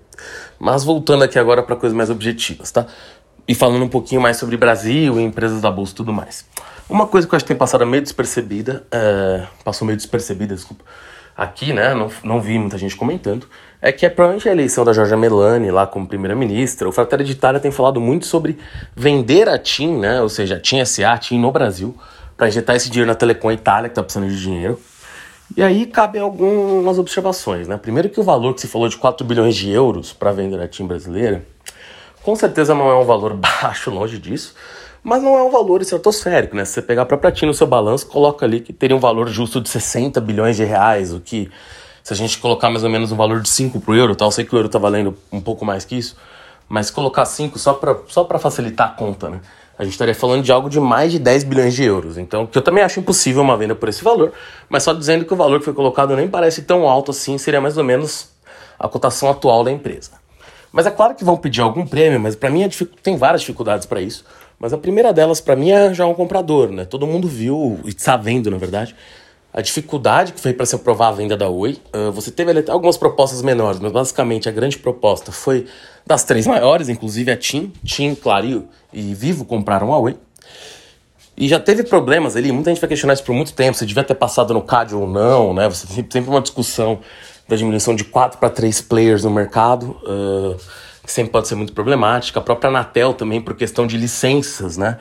Mas 0.58 0.84
voltando 0.84 1.24
aqui 1.24 1.38
agora 1.38 1.62
para 1.62 1.74
coisas 1.74 1.96
mais 1.96 2.10
objetivas, 2.10 2.70
tá? 2.70 2.86
E 3.52 3.54
falando 3.54 3.84
um 3.84 3.88
pouquinho 3.88 4.18
mais 4.18 4.38
sobre 4.38 4.56
Brasil 4.56 5.20
empresas 5.20 5.60
da 5.60 5.70
bolsa 5.70 5.92
e 5.92 5.96
tudo 5.96 6.10
mais. 6.10 6.46
Uma 6.88 7.06
coisa 7.06 7.28
que 7.28 7.34
eu 7.34 7.36
acho 7.36 7.44
que 7.44 7.48
tem 7.48 7.56
passado 7.56 7.84
meio 7.84 8.02
despercebida, 8.02 8.82
é... 8.90 9.42
passou 9.62 9.84
meio 9.84 9.94
despercebida, 9.94 10.54
desculpa, 10.54 10.82
aqui, 11.36 11.70
né? 11.74 11.92
Não, 11.92 12.10
não 12.24 12.40
vi 12.40 12.58
muita 12.58 12.78
gente 12.78 12.96
comentando, 12.96 13.46
é 13.82 13.92
que 13.92 14.06
é 14.06 14.08
provavelmente 14.08 14.48
a 14.48 14.52
eleição 14.52 14.86
da 14.86 14.94
Giorgia 14.94 15.18
Meloni 15.18 15.70
lá 15.70 15.86
como 15.86 16.06
primeira-ministra. 16.06 16.88
O 16.88 16.92
Fratelli 16.92 17.24
d'Italia 17.24 17.60
tem 17.60 17.70
falado 17.70 18.00
muito 18.00 18.24
sobre 18.24 18.58
vender 18.96 19.50
a 19.50 19.58
TIM, 19.58 19.98
né? 19.98 20.22
Ou 20.22 20.30
seja, 20.30 20.56
a 20.56 20.58
TIM 20.58 20.82
SA, 20.86 21.12
a 21.12 21.18
TIM 21.18 21.38
no 21.38 21.52
Brasil, 21.52 21.94
para 22.38 22.48
injetar 22.48 22.74
esse 22.74 22.88
dinheiro 22.88 23.08
na 23.08 23.14
Telecom 23.14 23.52
Itália, 23.52 23.90
que 23.90 23.92
está 23.92 24.02
precisando 24.02 24.30
de 24.30 24.40
dinheiro. 24.40 24.80
E 25.54 25.62
aí 25.62 25.84
cabem 25.84 26.22
algumas 26.22 26.98
observações, 26.98 27.68
né? 27.68 27.76
Primeiro 27.76 28.08
que 28.08 28.18
o 28.18 28.22
valor 28.22 28.54
que 28.54 28.62
se 28.62 28.66
falou 28.66 28.88
de 28.88 28.96
4 28.96 29.26
bilhões 29.26 29.54
de 29.54 29.70
euros 29.70 30.10
para 30.10 30.32
vender 30.32 30.58
a 30.58 30.66
TIM 30.66 30.86
brasileira, 30.86 31.44
com 32.22 32.36
certeza 32.36 32.74
não 32.74 32.88
é 32.88 32.94
um 32.94 33.04
valor 33.04 33.34
baixo, 33.36 33.90
longe 33.90 34.18
disso, 34.18 34.54
mas 35.02 35.22
não 35.22 35.36
é 35.36 35.42
um 35.42 35.50
valor 35.50 35.82
estratosférico, 35.82 36.54
né? 36.54 36.64
Se 36.64 36.74
você 36.74 36.82
pegar 36.82 37.02
a 37.02 37.06
própria 37.06 37.32
TIM 37.32 37.46
no 37.46 37.54
seu 37.54 37.66
balanço, 37.66 38.06
coloca 38.06 38.46
ali 38.46 38.60
que 38.60 38.72
teria 38.72 38.96
um 38.96 39.00
valor 39.00 39.28
justo 39.28 39.60
de 39.60 39.68
60 39.68 40.20
bilhões 40.20 40.56
de 40.56 40.64
reais, 40.64 41.12
o 41.12 41.20
que 41.20 41.50
se 42.02 42.12
a 42.12 42.16
gente 42.16 42.38
colocar 42.38 42.70
mais 42.70 42.84
ou 42.84 42.90
menos 42.90 43.12
um 43.12 43.16
valor 43.16 43.40
de 43.40 43.48
5 43.48 43.80
para 43.80 43.92
o 43.92 43.94
euro, 43.94 44.16
eu 44.18 44.30
sei 44.30 44.44
que 44.44 44.54
o 44.54 44.58
euro 44.58 44.66
está 44.66 44.78
valendo 44.78 45.16
um 45.30 45.40
pouco 45.40 45.64
mais 45.64 45.84
que 45.84 45.96
isso, 45.96 46.16
mas 46.68 46.90
colocar 46.90 47.24
5 47.24 47.58
só 47.58 47.74
para 47.74 47.96
só 48.08 48.26
facilitar 48.38 48.88
a 48.88 48.90
conta, 48.90 49.28
né? 49.28 49.40
A 49.78 49.84
gente 49.84 49.94
estaria 49.94 50.14
falando 50.14 50.42
de 50.42 50.52
algo 50.52 50.68
de 50.68 50.78
mais 50.78 51.10
de 51.10 51.18
10 51.18 51.44
bilhões 51.44 51.74
de 51.74 51.82
euros. 51.82 52.18
Então, 52.18 52.46
que 52.46 52.56
eu 52.56 52.62
também 52.62 52.84
acho 52.84 53.00
impossível 53.00 53.42
uma 53.42 53.56
venda 53.56 53.74
por 53.74 53.88
esse 53.88 54.04
valor, 54.04 54.32
mas 54.68 54.82
só 54.82 54.92
dizendo 54.92 55.24
que 55.24 55.32
o 55.32 55.36
valor 55.36 55.58
que 55.58 55.64
foi 55.64 55.74
colocado 55.74 56.14
nem 56.14 56.28
parece 56.28 56.62
tão 56.62 56.86
alto 56.88 57.10
assim, 57.10 57.38
seria 57.38 57.60
mais 57.60 57.76
ou 57.76 57.82
menos 57.82 58.28
a 58.78 58.86
cotação 58.88 59.30
atual 59.30 59.64
da 59.64 59.72
empresa. 59.72 60.21
Mas 60.72 60.86
é 60.86 60.90
claro 60.90 61.14
que 61.14 61.22
vão 61.22 61.36
pedir 61.36 61.60
algum 61.60 61.86
prêmio, 61.86 62.18
mas 62.18 62.34
para 62.34 62.50
mim 62.50 62.62
é 62.62 62.70
tem 63.02 63.16
várias 63.16 63.42
dificuldades 63.42 63.86
para 63.86 64.00
isso. 64.00 64.24
Mas 64.58 64.72
a 64.72 64.78
primeira 64.78 65.12
delas, 65.12 65.40
para 65.40 65.54
mim, 65.54 65.70
é 65.70 65.92
já 65.92 66.06
um 66.06 66.14
comprador, 66.14 66.70
né? 66.70 66.84
Todo 66.84 67.06
mundo 67.06 67.28
viu, 67.28 67.80
e 67.84 67.88
está 67.88 68.16
vendo, 68.16 68.50
na 68.50 68.56
verdade, 68.58 68.94
a 69.52 69.60
dificuldade 69.60 70.32
que 70.32 70.40
foi 70.40 70.52
para 70.52 70.64
se 70.64 70.74
aprovar 70.74 71.08
a 71.08 71.12
venda 71.12 71.36
da 71.36 71.48
Oi. 71.48 71.78
Uh, 71.94 72.10
você 72.10 72.30
teve 72.30 72.52
algumas 72.70 72.96
propostas 72.96 73.42
menores, 73.42 73.78
mas 73.80 73.92
basicamente 73.92 74.48
a 74.48 74.52
grande 74.52 74.78
proposta 74.78 75.30
foi 75.30 75.66
das 76.06 76.24
três 76.24 76.46
maiores, 76.46 76.88
inclusive 76.88 77.30
a 77.30 77.36
TIM, 77.36 77.72
TIM, 77.84 78.14
Claro 78.14 78.68
e 78.92 79.14
Vivo 79.14 79.44
compraram 79.44 79.92
a 79.92 79.98
Oi. 79.98 80.16
E 81.36 81.48
já 81.48 81.58
teve 81.58 81.82
problemas 81.82 82.36
ali, 82.36 82.52
muita 82.52 82.70
gente 82.70 82.80
vai 82.80 82.88
questionar 82.88 83.14
isso 83.14 83.24
por 83.24 83.34
muito 83.34 83.52
tempo, 83.52 83.76
se 83.76 83.84
devia 83.84 84.04
ter 84.04 84.14
passado 84.14 84.54
no 84.54 84.62
CAD 84.62 84.94
ou 84.94 85.08
não, 85.08 85.52
né? 85.52 85.68
Você 85.68 85.86
tem 85.86 86.06
sempre 86.08 86.30
uma 86.30 86.40
discussão 86.40 87.00
da 87.52 87.56
diminuição 87.56 87.94
de 87.94 88.04
quatro 88.04 88.38
para 88.38 88.48
três 88.48 88.80
players 88.80 89.24
no 89.24 89.30
mercado, 89.30 89.96
uh, 90.04 90.56
que 91.04 91.12
sempre 91.12 91.30
pode 91.30 91.48
ser 91.48 91.54
muito 91.54 91.72
problemática. 91.72 92.40
A 92.40 92.42
própria 92.42 92.68
Anatel 92.68 93.12
também, 93.12 93.40
por 93.40 93.54
questão 93.54 93.86
de 93.86 93.96
licenças, 93.96 94.76
né? 94.76 94.98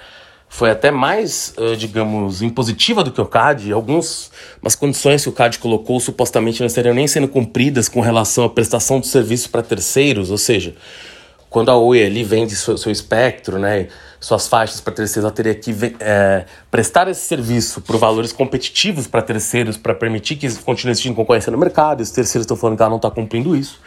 foi 0.50 0.70
até 0.70 0.92
mais, 0.92 1.54
uh, 1.58 1.78
digamos, 1.78 2.42
impositiva 2.42 3.06
do 3.06 3.12
que 3.12 3.22
o 3.22 3.26
CAD. 3.26 3.72
Algumas 3.72 4.30
condições 4.78 5.24
que 5.24 5.30
o 5.30 5.32
CAD 5.32 5.60
colocou 5.60 5.98
supostamente 6.02 6.60
não 6.60 6.68
estariam 6.68 6.94
nem 6.94 7.08
sendo 7.08 7.30
cumpridas 7.30 7.88
com 7.88 8.02
relação 8.02 8.44
à 8.44 8.50
prestação 8.50 9.00
de 9.00 9.08
serviços 9.08 9.48
para 9.48 9.64
terceiros, 9.64 10.30
ou 10.30 10.38
seja, 10.38 10.76
quando 11.52 11.70
a 11.70 11.76
Oi 11.76 12.02
ali 12.02 12.24
vende 12.24 12.56
seu, 12.56 12.78
seu 12.78 12.90
espectro, 12.90 13.60
né, 13.60 13.90
suas 14.22 14.48
faixas 14.48 14.80
para 14.80 14.94
terceiros, 14.94 15.26
ela 15.26 15.34
teria 15.34 15.54
que 15.54 15.76
é, 16.00 16.46
prestar 16.72 17.10
esse 17.10 17.28
serviço 17.28 17.82
por 17.82 17.98
valores 17.98 18.32
competitivos 18.32 19.06
para 19.06 19.22
terceiros 19.22 19.76
para 19.76 19.94
permitir 19.94 20.38
que 20.38 20.50
continue 20.64 20.92
existindo 20.92 21.14
concorrência 21.14 21.52
no 21.52 21.58
mercado. 21.58 22.00
E 22.00 22.04
os 22.04 22.10
terceiros 22.10 22.46
estão 22.46 22.56
falando 22.56 22.78
que 22.78 22.84
ela 22.84 22.90
não 22.90 22.96
está 22.96 23.12
cumprindo 23.12 23.54
isso. 23.54 23.82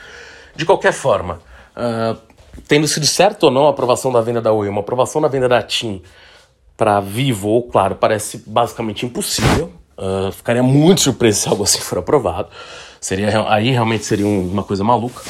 De 0.55 0.67
qualquer 0.67 0.93
forma, 0.93 1.41
uh, 1.75 2.21
tendo 2.69 2.87
sido 2.87 3.07
certo 3.07 3.45
ou 3.45 3.51
não 3.51 3.67
a 3.67 3.71
aprovação 3.71 4.13
da 4.13 4.21
venda 4.21 4.43
da 4.43 4.53
Oi, 4.53 4.69
uma 4.69 4.83
aprovação 4.83 5.23
da 5.23 5.29
venda 5.29 5.49
da 5.49 5.63
TIM 5.63 6.03
para 6.77 7.01
Vivo 7.01 7.49
ou 7.49 7.63
Claro 7.63 7.95
parece 7.95 8.45
basicamente 8.47 9.07
impossível. 9.07 9.73
Uh, 9.97 10.31
ficaria 10.33 10.63
muito 10.63 11.01
surpreso 11.01 11.41
se 11.41 11.49
algo 11.49 11.63
assim 11.63 11.81
for 11.81 11.97
aprovado. 11.97 12.51
Seria, 13.01 13.49
aí 13.49 13.71
realmente 13.71 14.05
seria 14.05 14.27
uma 14.27 14.63
coisa 14.63 14.85
maluca. 14.85 15.23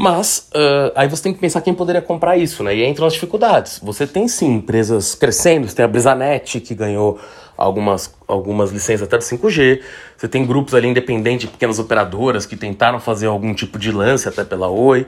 Mas 0.00 0.48
uh, 0.54 0.92
aí 0.94 1.06
você 1.06 1.24
tem 1.24 1.34
que 1.34 1.38
pensar 1.38 1.60
quem 1.60 1.74
poderia 1.74 2.00
comprar 2.00 2.34
isso, 2.34 2.62
né? 2.62 2.74
E 2.74 2.86
entram 2.86 3.06
as 3.06 3.12
dificuldades. 3.12 3.78
Você 3.82 4.06
tem 4.06 4.26
sim 4.28 4.54
empresas 4.54 5.14
crescendo, 5.14 5.68
você 5.68 5.76
tem 5.76 5.84
a 5.84 5.88
Brisanet 5.88 6.58
que 6.58 6.74
ganhou 6.74 7.20
algumas, 7.54 8.10
algumas 8.26 8.70
licenças 8.70 9.02
até 9.02 9.18
de 9.18 9.24
5G, 9.24 9.82
você 10.16 10.26
tem 10.26 10.46
grupos 10.46 10.74
ali 10.74 10.88
independentes, 10.88 11.50
pequenas 11.50 11.78
operadoras 11.78 12.46
que 12.46 12.56
tentaram 12.56 12.98
fazer 12.98 13.26
algum 13.26 13.52
tipo 13.52 13.78
de 13.78 13.92
lance 13.92 14.26
até 14.26 14.42
pela 14.42 14.68
Oi. 14.68 15.06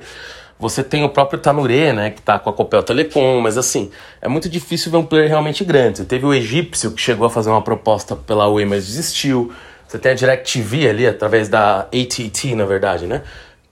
Você 0.58 0.84
tem 0.84 1.02
o 1.02 1.08
próprio 1.08 1.40
Tanurê, 1.40 1.94
né, 1.94 2.10
que 2.10 2.20
está 2.20 2.38
com 2.38 2.50
a 2.50 2.52
Copel 2.52 2.82
Telecom, 2.82 3.40
mas 3.40 3.56
assim, 3.56 3.90
é 4.20 4.28
muito 4.28 4.46
difícil 4.46 4.92
ver 4.92 4.98
um 4.98 5.06
player 5.06 5.26
realmente 5.26 5.64
grande. 5.64 5.98
Você 5.98 6.04
teve 6.04 6.26
o 6.26 6.34
Egípcio, 6.34 6.90
que 6.90 7.00
chegou 7.00 7.26
a 7.26 7.30
fazer 7.30 7.48
uma 7.48 7.62
proposta 7.62 8.14
pela 8.14 8.46
Oi, 8.46 8.66
mas 8.66 8.86
desistiu. 8.86 9.50
Você 9.88 9.98
tem 9.98 10.12
a 10.12 10.14
DirecTV 10.14 10.86
ali, 10.86 11.06
através 11.06 11.48
da 11.48 11.80
AT&T, 11.80 12.54
na 12.54 12.66
verdade, 12.66 13.06
né? 13.06 13.22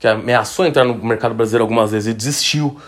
Que 0.01 0.09
ameaçou 0.09 0.67
entrar 0.67 0.85
no 0.85 0.95
mercado 0.95 1.35
brasileiro 1.35 1.63
algumas 1.63 1.93
vezes 1.93 2.09
e 2.09 2.15
desistiu. 2.15 2.81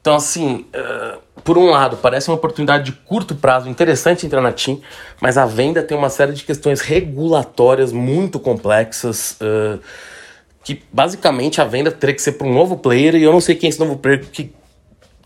Então, 0.00 0.16
assim, 0.16 0.66
uh, 0.74 1.20
por 1.44 1.58
um 1.58 1.66
lado, 1.66 1.96
parece 1.98 2.28
uma 2.28 2.36
oportunidade 2.36 2.84
de 2.84 2.92
curto 2.92 3.34
prazo 3.34 3.68
interessante 3.68 4.26
entrar 4.26 4.40
na 4.40 4.52
TIM, 4.52 4.80
mas 5.20 5.36
a 5.36 5.46
venda 5.46 5.82
tem 5.82 5.96
uma 5.96 6.10
série 6.10 6.32
de 6.32 6.42
questões 6.42 6.80
regulatórias 6.80 7.92
muito 7.92 8.40
complexas. 8.40 9.36
Uh, 9.40 9.80
que 10.66 10.82
basicamente 10.92 11.60
a 11.60 11.64
venda 11.64 11.92
teria 11.92 12.12
que 12.12 12.20
ser 12.20 12.32
para 12.32 12.44
um 12.44 12.52
novo 12.52 12.76
player 12.76 13.14
e 13.14 13.22
eu 13.22 13.32
não 13.32 13.40
sei 13.40 13.54
quem 13.54 13.68
é 13.68 13.70
esse 13.70 13.78
novo 13.78 13.96
player 13.98 14.26
que 14.26 14.52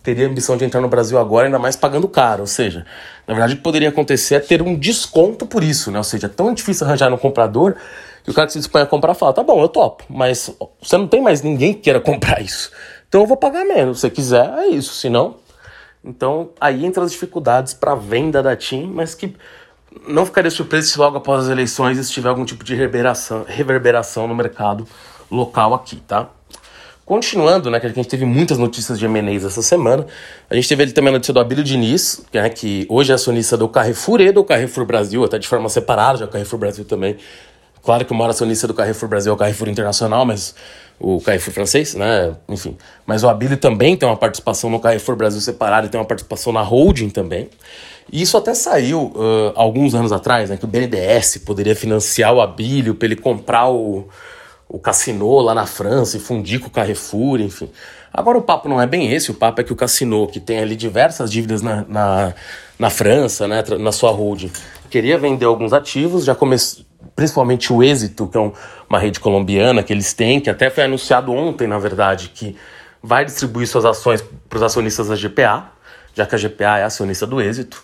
teria 0.03 0.27
a 0.27 0.29
ambição 0.29 0.55
de 0.55 0.66
entrar 0.66 0.83
no 0.83 0.88
Brasil 0.88 1.19
agora, 1.19 1.47
ainda 1.47 1.59
mais 1.59 1.77
pagando 1.77 2.07
caro. 2.07 2.43
Ou 2.43 2.47
seja, 2.47 2.85
na 3.27 3.33
verdade 3.33 3.55
o 3.55 3.57
que 3.57 3.62
poderia 3.62 3.88
acontecer 3.88 4.35
é 4.35 4.40
ter 4.40 4.61
um 4.61 4.77
desconto 4.77 5.47
por 5.47 5.64
isso, 5.64 5.90
né? 5.90 5.97
Ou 5.97 6.05
seja, 6.05 6.27
é 6.27 6.29
tão 6.29 6.53
difícil 6.53 6.87
arranjar 6.87 7.11
um 7.11 7.16
comprador 7.16 7.75
que 8.24 8.30
o 8.30 8.35
cara 8.35 8.46
que 8.46 8.52
se 8.52 8.59
dispõe 8.59 8.83
a 8.83 8.87
comprar 8.87 9.14
fala, 9.14 9.33
tá 9.33 9.42
bom, 9.42 9.61
eu 9.61 9.68
topo, 9.68 10.04
mas 10.09 10.54
você 10.80 10.96
não 10.96 11.06
tem 11.06 11.20
mais 11.20 11.42
ninguém 11.42 11.72
que 11.72 11.80
queira 11.80 12.00
comprar 12.00 12.40
isso. 12.42 12.70
Então 13.09 13.22
eu 13.22 13.26
vou 13.26 13.37
pagar 13.37 13.64
menos. 13.64 13.98
Se 13.98 14.02
você 14.02 14.11
quiser, 14.11 14.48
é 14.59 14.66
isso. 14.68 14.94
Se 14.94 15.09
não. 15.09 15.37
Então 16.04 16.50
aí 16.61 16.85
entra 16.85 17.04
as 17.04 17.12
dificuldades 17.12 17.74
para 17.74 17.92
a 17.92 17.96
venda 17.96 18.42
da 18.42 18.56
TIM, 18.56 18.87
mas 18.87 19.14
que 19.14 19.35
não 20.06 20.24
ficaria 20.24 20.50
surpreso 20.50 20.88
se 20.88 20.98
logo 20.98 21.16
após 21.16 21.44
as 21.44 21.50
eleições 21.50 21.98
isso 21.98 22.12
tiver 22.12 22.28
algum 22.28 22.44
tipo 22.44 22.62
de 22.62 22.74
reverberação, 22.74 23.44
reverberação 23.46 24.28
no 24.28 24.35
mercado 24.35 24.87
local 25.30 25.74
aqui, 25.74 25.96
tá? 25.96 26.28
Continuando, 27.04 27.72
né, 27.72 27.80
que 27.80 27.87
a 27.87 27.88
gente 27.88 28.09
teve 28.09 28.24
muitas 28.24 28.56
notícias 28.56 28.96
de 28.96 29.04
M&As 29.04 29.42
essa 29.42 29.62
semana, 29.62 30.06
a 30.48 30.54
gente 30.54 30.68
teve 30.68 30.85
ali 30.85 30.92
também 30.92 31.09
a 31.09 31.14
notícia 31.14 31.35
do 31.35 31.40
Abílio 31.40 31.64
Diniz, 31.64 32.24
que, 32.30 32.40
né, 32.40 32.48
que 32.48 32.87
hoje 32.88 33.11
é 33.11 33.16
acionista 33.16 33.56
do 33.56 33.68
Carrefour 33.68 34.20
e 34.20 34.30
do 34.30 34.44
Carrefour 34.44 34.85
Brasil, 34.85 35.24
até 35.24 35.37
de 35.37 35.48
forma 35.48 35.68
separada, 35.68 36.18
já 36.18 36.26
o 36.26 36.28
Carrefour 36.28 36.61
Brasil 36.61 36.85
também. 36.85 37.16
Claro 37.83 38.05
que 38.05 38.12
o 38.12 38.14
maior 38.14 38.31
acionista 38.31 38.66
do 38.66 38.75
Carrefour 38.75 39.09
Brasil 39.09 39.33
é 39.33 39.35
o 39.35 39.38
Carrefour 39.38 39.69
Internacional, 39.69 40.25
mas 40.25 40.55
o 40.99 41.21
Carrefour 41.21 41.55
francês, 41.55 41.95
né, 41.95 42.35
enfim. 42.49 42.77
Mas 43.07 43.25
o 43.25 43.29
Abílio 43.29 43.57
também 43.57 43.97
tem 43.97 44.09
uma 44.09 44.16
participação 44.16 44.69
no 44.69 44.79
Carrefour 44.79 45.16
Brasil 45.16 45.40
separado 45.40 45.87
e 45.87 45.90
tem 45.90 45.99
uma 45.99 46.07
participação 46.07 46.53
na 46.53 46.61
holding 46.61 47.09
também. 47.09 47.49
E 48.12 48.21
isso 48.21 48.37
até 48.37 48.55
saiu 48.55 49.12
uh, 49.14 49.53
alguns 49.55 49.95
anos 49.95 50.12
atrás, 50.12 50.51
né, 50.51 50.57
que 50.57 50.64
o 50.64 50.69
BNDES 50.69 51.38
poderia 51.38 51.75
financiar 51.75 52.35
o 52.35 52.40
Abílio 52.40 52.95
para 52.95 53.07
ele 53.07 53.16
comprar 53.16 53.71
o 53.71 54.09
o 54.71 54.79
Cassino 54.79 55.40
lá 55.40 55.53
na 55.53 55.66
França 55.66 56.16
e 56.16 56.21
fundir 56.21 56.61
com 56.61 56.69
o 56.69 56.71
Carrefour, 56.71 57.40
enfim. 57.40 57.69
Agora 58.12 58.38
o 58.38 58.43
papo 58.43 58.69
não 58.69 58.81
é 58.81 58.87
bem 58.87 59.12
esse, 59.12 59.31
o 59.31 59.35
papo 59.35 59.61
é 59.61 59.64
que 59.64 59.73
o 59.73 59.77
Cassino, 59.77 60.29
que 60.29 60.38
tem 60.38 60.61
ali 60.61 60.77
diversas 60.77 61.31
dívidas 61.31 61.61
na, 61.61 61.85
na, 61.88 62.35
na 62.79 62.88
França, 62.88 63.49
né, 63.49 63.64
na 63.79 63.90
sua 63.90 64.12
holding, 64.12 64.51
queria 64.88 65.19
vender 65.19 65.45
alguns 65.45 65.73
ativos, 65.73 66.25
já 66.25 66.37
começou, 66.37 66.85
principalmente 67.14 67.72
o 67.72 67.82
Êxito, 67.82 68.26
que 68.26 68.36
é 68.36 68.40
um, 68.40 68.52
uma 68.88 68.98
rede 68.98 69.20
colombiana 69.20 69.82
que 69.82 69.92
eles 69.92 70.12
têm, 70.12 70.40
que 70.40 70.50
até 70.50 70.70
foi 70.70 70.84
anunciado 70.84 71.32
ontem, 71.32 71.66
na 71.66 71.78
verdade, 71.78 72.30
que 72.30 72.56
vai 73.02 73.24
distribuir 73.24 73.66
suas 73.66 73.84
ações 73.84 74.22
para 74.48 74.56
os 74.56 74.62
acionistas 74.62 75.08
da 75.08 75.16
GPA, 75.16 75.72
já 76.14 76.26
que 76.26 76.34
a 76.34 76.38
GPA 76.38 76.78
é 76.78 76.84
acionista 76.84 77.26
do 77.26 77.40
Êxito. 77.40 77.82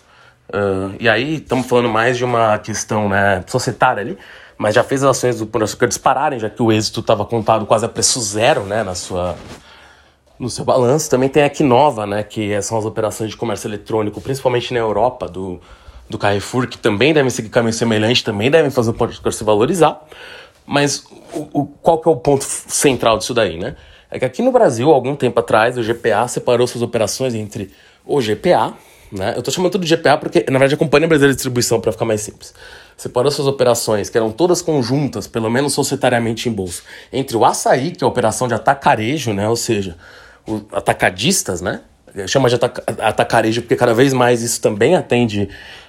Uh, 0.49 0.95
e 0.99 1.09
aí 1.09 1.35
estamos 1.35 1.67
falando 1.67 1.89
mais 1.89 2.17
de 2.17 2.23
uma 2.23 2.57
questão 2.59 3.09
né, 3.09 3.43
societária 3.47 4.01
ali, 4.01 4.17
mas 4.57 4.73
já 4.73 4.83
fez 4.83 5.03
as 5.03 5.17
ações 5.17 5.39
do 5.39 5.45
Pão 5.45 5.61
Açúcar 5.61 5.87
dispararem, 5.87 6.39
já 6.39 6.49
que 6.49 6.61
o 6.61 6.71
êxito 6.71 7.01
estava 7.01 7.25
contado 7.25 7.65
quase 7.65 7.85
a 7.85 7.89
preço 7.89 8.19
zero, 8.21 8.63
né, 8.63 8.81
na 8.83 8.95
sua 8.95 9.35
no 10.39 10.49
seu 10.49 10.63
balanço. 10.63 11.09
Também 11.09 11.29
tem 11.29 11.43
a 11.43 11.47
Equinova, 11.47 12.05
né, 12.05 12.23
que 12.23 12.59
são 12.61 12.77
as 12.77 12.85
operações 12.85 13.31
de 13.31 13.37
comércio 13.37 13.67
eletrônico, 13.67 14.21
principalmente 14.21 14.73
na 14.73 14.79
Europa, 14.79 15.27
do, 15.27 15.59
do 16.09 16.17
Carrefour, 16.17 16.67
que 16.67 16.77
também 16.77 17.13
devem 17.13 17.29
seguir 17.29 17.49
caminho 17.49 17.73
semelhante, 17.73 18.23
também 18.23 18.49
devem 18.49 18.71
fazer 18.71 18.91
o 18.91 19.03
Açúcar 19.03 19.31
se 19.31 19.43
valorizar. 19.43 20.01
Mas 20.65 21.03
o, 21.33 21.61
o, 21.61 21.65
qual 21.65 21.99
que 21.99 22.07
é 22.07 22.11
o 22.11 22.15
ponto 22.15 22.43
central 22.43 23.17
disso 23.17 23.33
daí, 23.33 23.57
né? 23.57 23.75
É 24.09 24.19
que 24.19 24.25
aqui 24.25 24.41
no 24.41 24.51
Brasil, 24.51 24.89
algum 24.89 25.15
tempo 25.15 25.39
atrás, 25.39 25.77
o 25.77 25.83
GPA 25.83 26.27
separou 26.27 26.65
suas 26.67 26.81
operações 26.81 27.35
entre 27.35 27.71
o 28.05 28.19
GPA, 28.21 28.73
né? 29.11 29.33
Eu 29.35 29.39
estou 29.39 29.53
chamando 29.53 29.71
tudo 29.71 29.85
de 29.85 29.95
GPA 29.95 30.17
porque, 30.17 30.45
na 30.47 30.59
verdade, 30.59 30.75
a 30.75 30.77
Companhia 30.77 31.07
Brasileira 31.07 31.33
de 31.33 31.37
Distribuição, 31.37 31.79
para 31.79 31.91
ficar 31.91 32.05
mais 32.05 32.21
simples 32.21 32.53
separou 32.97 33.31
suas 33.31 33.47
operações, 33.47 34.09
que 34.09 34.17
eram 34.17 34.31
todas 34.31 34.61
conjuntas, 34.61 35.27
pelo 35.27 35.49
menos 35.49 35.73
societariamente 35.73 36.49
em 36.49 36.51
bolsa, 36.51 36.81
entre 37.13 37.37
o 37.37 37.45
açaí, 37.45 37.91
que 37.91 38.03
é 38.03 38.05
a 38.05 38.09
operação 38.09 38.47
de 38.47 38.55
atacarejo, 38.55 39.33
né? 39.33 39.47
Ou 39.47 39.55
seja, 39.55 39.95
o, 40.47 40.61
atacadistas, 40.71 41.61
né? 41.61 41.81
Chama 42.25 42.49
de 42.49 42.55
ataca, 42.55 42.83
atacarejo 42.99 43.61
porque 43.61 43.75
cada 43.75 43.93
vez 43.93 44.11
mais 44.11 44.41
isso 44.41 44.59
também 44.59 44.95
atende 44.95 45.47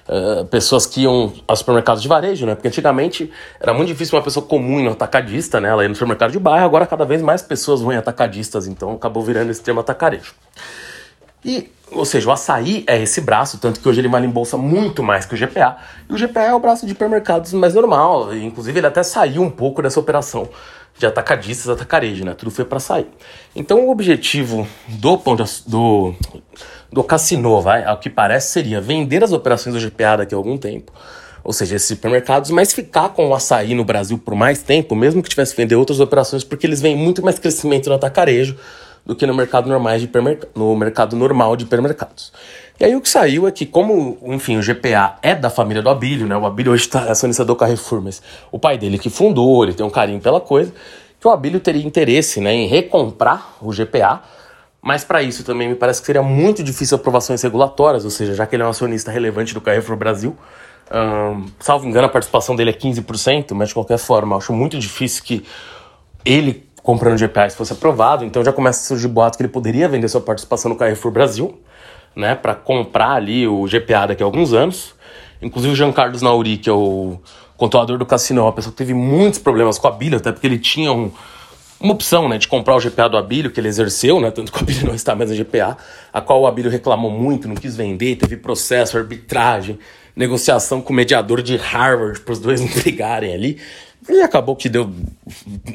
uh, 0.09 0.45
pessoas 0.45 0.85
que 0.85 1.01
iam 1.01 1.31
aos 1.47 1.59
supermercados 1.59 2.01
de 2.01 2.07
varejo, 2.07 2.45
né? 2.45 2.55
Porque 2.55 2.67
antigamente 2.67 3.31
era 3.59 3.73
muito 3.73 3.87
difícil 3.87 4.17
uma 4.17 4.23
pessoa 4.23 4.45
comum 4.45 4.79
ir 4.79 4.83
no 4.83 4.91
atacadista, 4.91 5.61
né? 5.61 5.69
Ela 5.69 5.83
ia 5.83 5.89
no 5.89 5.95
supermercado 5.95 6.31
de 6.31 6.39
bairro, 6.39 6.65
agora 6.65 6.85
cada 6.87 7.05
vez 7.05 7.21
mais 7.21 7.41
pessoas 7.41 7.81
vão 7.81 7.93
em 7.93 7.97
atacadistas, 7.97 8.67
então 8.67 8.91
acabou 8.93 9.23
virando 9.23 9.51
esse 9.51 9.61
termo 9.61 9.79
atacarejo. 9.79 10.33
E 11.45 11.71
ou 11.91 12.05
seja, 12.05 12.29
o 12.29 12.31
açaí 12.31 12.83
é 12.87 13.01
esse 13.01 13.19
braço, 13.21 13.57
tanto 13.57 13.79
que 13.79 13.89
hoje 13.89 13.99
ele 13.99 14.07
vale 14.07 14.27
em 14.27 14.29
bolsa 14.29 14.57
muito 14.57 15.01
mais 15.01 15.25
que 15.25 15.33
o 15.33 15.37
GPA. 15.37 15.77
E 16.07 16.13
o 16.13 16.17
GPA 16.17 16.41
é 16.41 16.53
o 16.53 16.59
braço 16.59 16.85
de 16.85 16.91
hipermercados 16.91 17.51
mais 17.53 17.73
normal. 17.73 18.33
Inclusive, 18.35 18.79
ele 18.79 18.87
até 18.87 19.01
saiu 19.01 19.41
um 19.41 19.49
pouco 19.49 19.81
dessa 19.81 19.99
operação 19.99 20.47
de 20.97 21.05
atacadistas, 21.05 21.69
atacarejo, 21.69 22.23
né? 22.25 22.33
Tudo 22.33 22.51
foi 22.51 22.65
para 22.65 22.79
sair. 22.79 23.07
Então, 23.55 23.87
o 23.87 23.89
objetivo 23.89 24.67
do 24.87 25.17
pão 25.17 25.35
de, 25.35 25.43
do, 25.65 26.13
do 26.91 27.03
Cassino, 27.03 27.61
vai, 27.61 27.83
ao 27.83 27.97
que 27.97 28.09
parece, 28.09 28.51
seria 28.51 28.81
vender 28.81 29.23
as 29.23 29.31
operações 29.31 29.75
do 29.75 29.79
GPA 29.79 30.17
daqui 30.17 30.33
a 30.33 30.37
algum 30.37 30.57
tempo. 30.57 30.91
Ou 31.43 31.53
seja, 31.53 31.75
esses 31.75 31.87
supermercados, 31.87 32.51
mas 32.51 32.73
ficar 32.73 33.09
com 33.09 33.29
o 33.29 33.33
açaí 33.33 33.73
no 33.73 33.85
Brasil 33.85 34.17
por 34.17 34.35
mais 34.35 34.61
tempo, 34.61 34.95
mesmo 34.95 35.23
que 35.23 35.29
tivesse 35.29 35.55
que 35.55 35.61
vender 35.61 35.75
outras 35.75 35.99
operações, 35.99 36.43
porque 36.43 36.67
eles 36.67 36.81
veem 36.81 36.95
muito 36.95 37.23
mais 37.23 37.39
crescimento 37.39 37.89
no 37.89 37.95
atacarejo 37.95 38.57
do 39.05 39.15
que 39.15 39.25
no 39.25 39.33
mercado, 39.33 39.69
normais 39.69 40.01
de 40.01 40.09
no 40.55 40.75
mercado 40.75 41.15
normal 41.15 41.55
de 41.55 41.63
hipermercados. 41.63 42.31
E 42.79 42.85
aí 42.85 42.95
o 42.95 43.01
que 43.01 43.09
saiu 43.09 43.47
é 43.47 43.51
que, 43.51 43.65
como, 43.65 44.17
enfim, 44.23 44.57
o 44.57 44.61
GPA 44.61 45.17
é 45.21 45.35
da 45.35 45.49
família 45.49 45.81
do 45.81 45.89
Abílio, 45.89 46.27
né? 46.27 46.37
O 46.37 46.45
Abílio 46.45 46.71
hoje 46.71 46.83
está 46.83 47.11
acionista 47.11 47.43
do 47.43 47.55
Carrefour, 47.55 48.01
mas 48.01 48.21
o 48.51 48.59
pai 48.59 48.77
dele 48.77 48.97
que 48.97 49.09
fundou, 49.09 49.63
ele 49.63 49.73
tem 49.73 49.85
um 49.85 49.89
carinho 49.89 50.19
pela 50.19 50.39
coisa, 50.39 50.71
que 51.19 51.27
o 51.27 51.31
Abílio 51.31 51.59
teria 51.59 51.85
interesse 51.85 52.39
né, 52.39 52.53
em 52.53 52.67
recomprar 52.67 53.55
o 53.61 53.71
GPA, 53.71 54.21
mas 54.81 55.03
para 55.03 55.21
isso 55.21 55.43
também 55.43 55.67
me 55.67 55.75
parece 55.75 55.99
que 55.99 56.05
seria 56.05 56.23
muito 56.23 56.63
difícil 56.63 56.95
aprovações 56.95 57.41
regulatórias, 57.41 58.05
ou 58.05 58.11
seja, 58.11 58.33
já 58.33 58.45
que 58.45 58.55
ele 58.55 58.63
é 58.63 58.65
um 58.65 58.69
acionista 58.69 59.11
relevante 59.11 59.53
do 59.53 59.61
Carrefour 59.61 59.97
Brasil, 59.97 60.35
um, 60.91 61.45
salvo 61.59 61.87
engano 61.87 62.07
a 62.07 62.09
participação 62.09 62.55
dele 62.55 62.71
é 62.71 62.73
15%, 62.73 63.53
mas 63.53 63.69
de 63.69 63.73
qualquer 63.73 63.97
forma, 63.97 64.37
acho 64.37 64.53
muito 64.53 64.77
difícil 64.79 65.23
que 65.23 65.45
ele 66.25 66.67
comprando 66.81 67.19
GPA 67.19 67.49
se 67.49 67.57
fosse 67.57 67.73
aprovado, 67.73 68.23
então 68.23 68.43
já 68.43 68.53
começa 68.53 68.79
a 68.79 68.83
surgir 68.83 69.07
boato 69.07 69.37
que 69.37 69.43
ele 69.43 69.51
poderia 69.51 69.87
vender 69.87 70.07
sua 70.07 70.21
participação 70.21 70.69
no 70.69 70.77
Carrefour 70.77 71.11
Brasil, 71.11 71.59
né, 72.15 72.35
para 72.35 72.55
comprar 72.55 73.11
ali 73.11 73.47
o 73.47 73.65
GPA 73.65 74.07
daqui 74.07 74.23
a 74.23 74.25
alguns 74.25 74.53
anos. 74.53 74.95
Inclusive 75.41 75.73
o 75.73 75.75
Jean 75.75 75.91
Carlos 75.91 76.21
Nauri, 76.21 76.57
que 76.57 76.69
é 76.69 76.73
o 76.73 77.19
controlador 77.55 77.97
do 77.97 78.05
Cassino, 78.05 78.43
uma 78.43 78.51
pessoa 78.51 78.71
que 78.71 78.77
teve 78.77 78.93
muitos 78.93 79.39
problemas 79.39 79.77
com 79.77 79.87
a 79.87 79.91
Bíblia, 79.91 80.17
até 80.17 80.31
porque 80.31 80.47
ele 80.47 80.57
tinha 80.57 80.91
um, 80.91 81.11
uma 81.79 81.93
opção 81.93 82.27
né, 82.27 82.37
de 82.37 82.47
comprar 82.47 82.75
o 82.75 82.79
GPA 82.79 83.07
do 83.07 83.17
Abílio, 83.17 83.49
que 83.49 83.59
ele 83.59 83.67
exerceu, 83.67 84.19
né, 84.19 84.31
tanto 84.31 84.51
que 84.53 84.59
o 84.59 84.61
Abílio 84.61 84.87
não 84.87 84.95
está 84.95 85.15
mais 85.15 85.29
no 85.29 85.35
GPA, 85.35 85.77
a 86.11 86.21
qual 86.21 86.41
o 86.41 86.47
Abílio 86.47 86.69
reclamou 86.69 87.09
muito, 87.09 87.47
não 87.47 87.55
quis 87.55 87.75
vender, 87.75 88.17
teve 88.17 88.35
processo, 88.37 88.97
arbitragem, 88.97 89.79
negociação 90.15 90.81
com 90.81 90.91
o 90.91 90.95
mediador 90.95 91.41
de 91.41 91.55
Harvard 91.55 92.19
para 92.19 92.33
os 92.33 92.39
dois 92.39 92.59
não 92.59 92.67
brigarem 92.81 93.33
ali. 93.33 93.57
E 94.09 94.21
acabou 94.21 94.55
que 94.55 94.67
deu, 94.67 94.89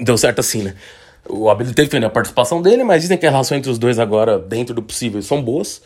deu 0.01 0.19
certo 0.19 0.41
assim, 0.41 0.63
né? 0.63 0.75
O 1.27 1.49
Abel 1.49 1.73
teve 1.73 1.89
que 1.89 1.95
vender 1.95 2.07
a 2.07 2.11
participação 2.11 2.61
dele, 2.61 2.85
mas 2.85 3.03
dizem 3.03 3.17
que 3.17 3.27
a 3.27 3.31
relação 3.31 3.57
entre 3.57 3.71
os 3.71 3.79
dois 3.79 3.99
agora, 3.99 4.39
dentro 4.39 4.75
do 4.75 4.83
possível, 4.83 5.23
são 5.23 5.41
boas. 5.41 5.81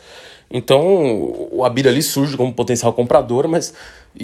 Então, 0.51 1.47
o 1.51 1.63
Abir 1.63 1.87
ali 1.87 2.01
surge 2.01 2.35
como 2.35 2.51
potencial 2.51 2.91
comprador, 2.91 3.47
mas 3.47 3.73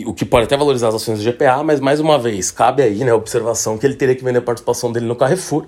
o 0.06 0.14
que 0.14 0.26
pode 0.26 0.46
até 0.46 0.58
valorizar 0.58 0.88
as 0.88 0.96
ações 0.96 1.20
do 1.20 1.32
GPA, 1.32 1.64
mas 1.64 1.80
mais 1.80 2.00
uma 2.00 2.18
vez, 2.18 2.50
cabe 2.50 2.82
aí 2.82 3.04
né, 3.04 3.12
a 3.12 3.16
observação 3.16 3.78
que 3.78 3.86
ele 3.86 3.94
teria 3.96 4.16
que 4.16 4.24
vender 4.24 4.40
a 4.40 4.42
participação 4.42 4.92
dele 4.92 5.06
no 5.06 5.16
Carrefour. 5.16 5.66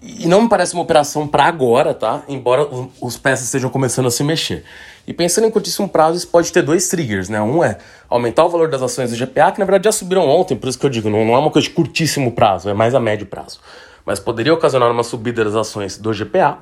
E 0.00 0.28
não 0.28 0.42
me 0.42 0.48
parece 0.48 0.74
uma 0.74 0.82
operação 0.84 1.26
para 1.26 1.44
agora, 1.44 1.92
tá? 1.92 2.22
Embora 2.28 2.68
os 3.00 3.18
peças 3.18 3.46
estejam 3.46 3.68
começando 3.68 4.06
a 4.06 4.12
se 4.12 4.22
mexer. 4.22 4.64
E 5.04 5.12
pensando 5.12 5.48
em 5.48 5.50
curtíssimo 5.50 5.88
prazo, 5.88 6.18
isso 6.18 6.28
pode 6.28 6.52
ter 6.52 6.62
dois 6.62 6.88
triggers, 6.88 7.28
né? 7.28 7.42
Um 7.42 7.64
é 7.64 7.78
aumentar 8.08 8.44
o 8.44 8.48
valor 8.48 8.68
das 8.70 8.80
ações 8.80 9.10
do 9.10 9.16
GPA, 9.16 9.50
que 9.50 9.58
na 9.58 9.64
verdade 9.64 9.84
já 9.84 9.90
subiram 9.90 10.28
ontem, 10.28 10.56
por 10.56 10.68
isso 10.68 10.78
que 10.78 10.86
eu 10.86 10.90
digo, 10.90 11.10
não, 11.10 11.24
não 11.24 11.34
é 11.34 11.38
uma 11.38 11.50
coisa 11.50 11.66
de 11.66 11.74
curtíssimo 11.74 12.30
prazo, 12.30 12.68
é 12.68 12.74
mais 12.74 12.94
a 12.94 13.00
médio 13.00 13.26
prazo. 13.26 13.58
Mas 14.06 14.20
poderia 14.20 14.54
ocasionar 14.54 14.88
uma 14.92 15.02
subida 15.02 15.44
das 15.44 15.56
ações 15.56 15.98
do 15.98 16.12
GPA. 16.12 16.58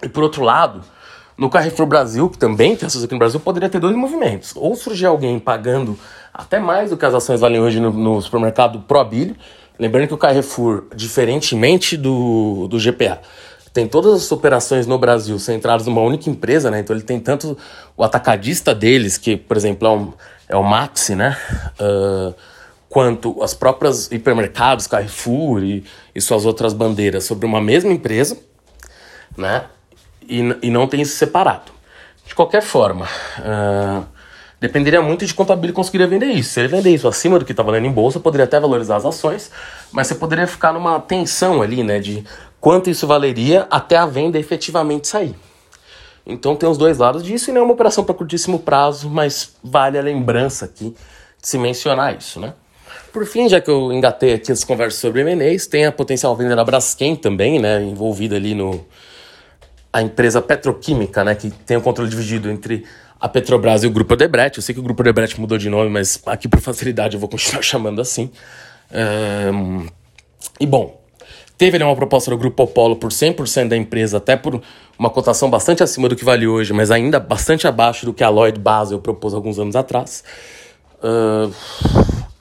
E 0.00 0.08
por 0.08 0.22
outro 0.22 0.44
lado, 0.44 0.82
no 1.40 1.50
Carrefour 1.50 1.86
Brasil, 1.86 2.28
que 2.28 2.38
também 2.38 2.76
tem 2.76 2.86
ações 2.86 3.02
aqui 3.02 3.14
no 3.14 3.18
Brasil, 3.18 3.40
poderia 3.40 3.68
ter 3.68 3.80
dois 3.80 3.96
movimentos. 3.96 4.52
Ou 4.54 4.76
surgir 4.76 5.06
alguém 5.06 5.38
pagando 5.38 5.98
até 6.32 6.60
mais 6.60 6.90
do 6.90 6.96
que 6.96 7.04
as 7.04 7.14
ações 7.14 7.40
valem 7.40 7.60
hoje 7.60 7.80
no, 7.80 7.90
no 7.90 8.20
supermercado 8.20 8.80
Probilho, 8.80 9.34
Lembrando 9.80 10.08
que 10.08 10.14
o 10.14 10.18
Carrefour, 10.18 10.84
diferentemente 10.94 11.96
do, 11.96 12.68
do 12.68 12.78
GPA, 12.78 13.18
tem 13.72 13.88
todas 13.88 14.12
as 14.12 14.30
operações 14.30 14.86
no 14.86 14.98
Brasil 14.98 15.38
centradas 15.38 15.86
numa 15.86 16.02
única 16.02 16.28
empresa, 16.28 16.70
né? 16.70 16.80
Então 16.80 16.94
ele 16.94 17.02
tem 17.02 17.18
tanto 17.18 17.56
o 17.96 18.04
atacadista 18.04 18.74
deles, 18.74 19.16
que, 19.16 19.38
por 19.38 19.56
exemplo, 19.56 19.88
é, 19.88 19.90
um, 19.90 20.12
é 20.50 20.56
o 20.56 20.62
Maxi, 20.62 21.14
né? 21.14 21.34
Uh, 21.80 22.34
quanto 22.90 23.42
as 23.42 23.54
próprias 23.54 24.12
hipermercados, 24.12 24.86
Carrefour 24.86 25.64
e, 25.64 25.82
e 26.14 26.20
suas 26.20 26.44
outras 26.44 26.74
bandeiras 26.74 27.24
sobre 27.24 27.46
uma 27.46 27.60
mesma 27.62 27.90
empresa, 27.90 28.36
né? 29.34 29.64
E, 30.28 30.40
e 30.62 30.70
não 30.70 30.86
tem 30.86 31.00
isso 31.00 31.16
separado. 31.16 31.72
De 32.26 32.34
qualquer 32.34 32.62
forma, 32.62 33.06
uh, 33.38 34.06
dependeria 34.60 35.02
muito 35.02 35.26
de 35.26 35.34
quanto 35.34 35.52
a 35.52 35.56
Billy 35.56 35.72
conseguiria 35.72 36.06
vender 36.06 36.26
isso. 36.26 36.50
Se 36.50 36.60
ele 36.60 36.68
vender 36.68 36.90
isso 36.90 37.08
acima 37.08 37.38
do 37.38 37.44
que 37.44 37.52
está 37.52 37.62
valendo 37.62 37.86
em 37.86 37.92
bolsa, 37.92 38.20
poderia 38.20 38.44
até 38.44 38.60
valorizar 38.60 38.96
as 38.96 39.04
ações, 39.04 39.50
mas 39.90 40.06
você 40.06 40.14
poderia 40.14 40.46
ficar 40.46 40.72
numa 40.72 41.00
tensão 41.00 41.60
ali, 41.60 41.82
né? 41.82 41.98
De 41.98 42.24
quanto 42.60 42.88
isso 42.88 43.06
valeria 43.06 43.66
até 43.70 43.96
a 43.96 44.06
venda 44.06 44.38
efetivamente 44.38 45.08
sair. 45.08 45.34
Então 46.24 46.54
tem 46.54 46.68
os 46.68 46.78
dois 46.78 46.98
lados 46.98 47.24
disso 47.24 47.50
e 47.50 47.52
não 47.52 47.62
é 47.62 47.64
uma 47.64 47.72
operação 47.72 48.04
para 48.04 48.14
curtíssimo 48.14 48.58
prazo, 48.58 49.10
mas 49.10 49.56
vale 49.64 49.98
a 49.98 50.02
lembrança 50.02 50.66
aqui 50.66 50.94
de 51.40 51.48
se 51.48 51.58
mencionar 51.58 52.16
isso, 52.16 52.38
né? 52.38 52.54
Por 53.12 53.26
fim, 53.26 53.48
já 53.48 53.60
que 53.60 53.68
eu 53.68 53.92
engatei 53.92 54.34
aqui 54.34 54.52
as 54.52 54.62
conversas 54.62 55.00
sobre 55.00 55.22
M&As, 55.22 55.66
tem 55.66 55.84
a 55.84 55.90
potencial 55.90 56.36
venda 56.36 56.54
da 56.54 56.64
Braskem 56.64 57.16
também, 57.16 57.58
né, 57.58 57.82
envolvida 57.82 58.36
ali 58.36 58.54
no 58.54 58.84
a 59.92 60.02
empresa 60.02 60.40
petroquímica, 60.40 61.24
né, 61.24 61.34
que 61.34 61.50
tem 61.50 61.76
o 61.76 61.80
controle 61.80 62.08
dividido 62.08 62.50
entre 62.50 62.84
a 63.20 63.28
Petrobras 63.28 63.82
e 63.82 63.86
o 63.86 63.90
Grupo 63.90 64.14
Odebrecht. 64.14 64.58
Eu 64.58 64.62
sei 64.62 64.74
que 64.74 64.80
o 64.80 64.82
Grupo 64.82 65.02
Odebrecht 65.02 65.40
mudou 65.40 65.58
de 65.58 65.68
nome, 65.68 65.90
mas 65.90 66.20
aqui 66.26 66.48
por 66.48 66.60
facilidade 66.60 67.14
eu 67.14 67.20
vou 67.20 67.28
continuar 67.28 67.62
chamando 67.62 68.00
assim. 68.00 68.30
E 70.58 70.66
bom, 70.66 71.00
Teve 71.60 71.76
ali 71.76 71.84
uma 71.84 71.94
proposta 71.94 72.30
do 72.30 72.38
Grupo 72.38 72.62
Apollo 72.62 72.96
por 72.96 73.10
100% 73.10 73.68
da 73.68 73.76
empresa, 73.76 74.16
até 74.16 74.34
por 74.34 74.62
uma 74.98 75.10
cotação 75.10 75.50
bastante 75.50 75.82
acima 75.82 76.08
do 76.08 76.16
que 76.16 76.24
vale 76.24 76.46
hoje, 76.46 76.72
mas 76.72 76.90
ainda 76.90 77.20
bastante 77.20 77.68
abaixo 77.68 78.06
do 78.06 78.14
que 78.14 78.24
a 78.24 78.30
Lloyd 78.30 78.58
Basel 78.58 78.98
propôs 78.98 79.34
alguns 79.34 79.58
anos 79.58 79.76
atrás. 79.76 80.24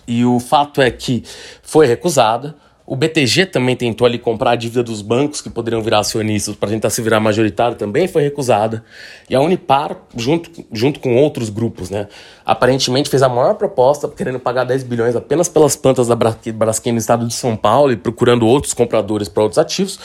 E 0.08 0.24
o 0.24 0.40
fato 0.40 0.82
é 0.82 0.90
que 0.90 1.22
foi 1.62 1.86
recusada. 1.86 2.56
O 2.90 2.96
BTG 2.96 3.46
também 3.46 3.76
tentou 3.76 4.08
ali 4.08 4.18
comprar 4.18 4.50
a 4.50 4.56
dívida 4.56 4.82
dos 4.82 5.04
bancos 5.04 5.42
que 5.42 5.50
poderiam 5.52 5.80
virar 5.80 6.00
acionistas 6.00 6.56
para 6.56 6.70
tentar 6.70 6.90
se 6.90 7.04
virar 7.04 7.20
majoritário, 7.20 7.78
também 7.78 8.08
foi 8.08 8.24
recusada. 8.24 8.84
E 9.30 9.36
a 9.36 9.40
Unipar, 9.40 9.96
junto, 10.18 10.66
junto 10.72 11.00
com 11.00 11.16
outros 11.16 11.52
grupos, 11.52 11.92
né, 11.92 12.08
aparentemente 12.44 13.08
fez 13.08 13.22
a 13.22 13.30
maior 13.30 13.54
proposta, 13.54 14.08
querendo 14.08 14.40
pagar 14.40 14.64
10 14.64 14.82
bilhões 14.82 15.16
apenas 15.16 15.48
pelas 15.48 15.76
plantas 15.76 16.08
da 16.08 16.16
Braskem 16.16 16.92
no 16.92 16.98
estado 16.98 17.28
de 17.28 17.34
São 17.36 17.56
Paulo 17.56 17.92
e 17.92 17.96
procurando 17.96 18.48
outros 18.48 18.74
compradores 18.74 19.30
para 19.30 19.44
outros 19.44 19.60
ativos. 19.60 20.00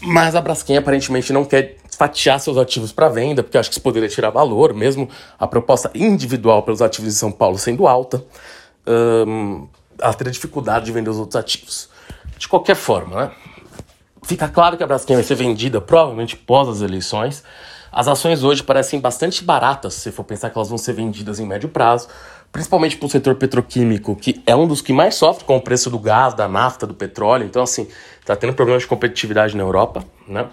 Mas 0.00 0.34
a 0.34 0.40
Braskem 0.40 0.78
aparentemente 0.78 1.34
não 1.34 1.44
quer 1.44 1.76
fatiar 1.98 2.40
seus 2.40 2.56
ativos 2.56 2.92
para 2.92 3.10
venda, 3.10 3.42
porque 3.42 3.58
acho 3.58 3.68
que 3.68 3.74
isso 3.74 3.82
poderia 3.82 4.08
tirar 4.08 4.30
valor, 4.30 4.72
mesmo 4.72 5.06
a 5.38 5.46
proposta 5.46 5.90
individual 5.94 6.62
pelos 6.62 6.80
ativos 6.80 7.12
de 7.12 7.18
São 7.18 7.30
Paulo 7.30 7.58
sendo 7.58 7.86
alta. 7.86 8.24
Um, 8.86 9.66
ela 9.98 10.14
teria 10.14 10.32
dificuldade 10.32 10.86
de 10.86 10.92
vender 10.92 11.10
os 11.10 11.18
outros 11.18 11.36
ativos. 11.36 11.88
De 12.38 12.48
qualquer 12.48 12.76
forma, 12.76 13.16
né? 13.16 13.30
Fica 14.22 14.48
claro 14.48 14.76
que 14.76 14.82
a 14.82 14.86
Braskem 14.86 15.16
vai 15.16 15.24
ser 15.24 15.34
vendida 15.34 15.80
provavelmente 15.80 16.36
pós 16.36 16.68
as 16.68 16.80
eleições. 16.80 17.44
As 17.92 18.08
ações 18.08 18.42
hoje 18.42 18.62
parecem 18.62 18.98
bastante 18.98 19.44
baratas, 19.44 19.94
se 19.94 20.10
for 20.10 20.24
pensar 20.24 20.50
que 20.50 20.58
elas 20.58 20.68
vão 20.68 20.78
ser 20.78 20.94
vendidas 20.94 21.38
em 21.38 21.46
médio 21.46 21.68
prazo, 21.68 22.08
principalmente 22.50 22.96
para 22.96 23.06
o 23.06 23.08
setor 23.08 23.36
petroquímico, 23.36 24.16
que 24.16 24.42
é 24.46 24.56
um 24.56 24.66
dos 24.66 24.80
que 24.80 24.92
mais 24.92 25.14
sofre 25.14 25.44
com 25.44 25.56
o 25.56 25.60
preço 25.60 25.90
do 25.90 25.98
gás, 25.98 26.34
da 26.34 26.48
nafta, 26.48 26.86
do 26.86 26.94
petróleo. 26.94 27.44
Então, 27.44 27.62
assim, 27.62 27.86
está 28.20 28.34
tendo 28.34 28.54
problemas 28.54 28.82
de 28.82 28.88
competitividade 28.88 29.56
na 29.56 29.62
Europa, 29.62 30.02
né? 30.26 30.48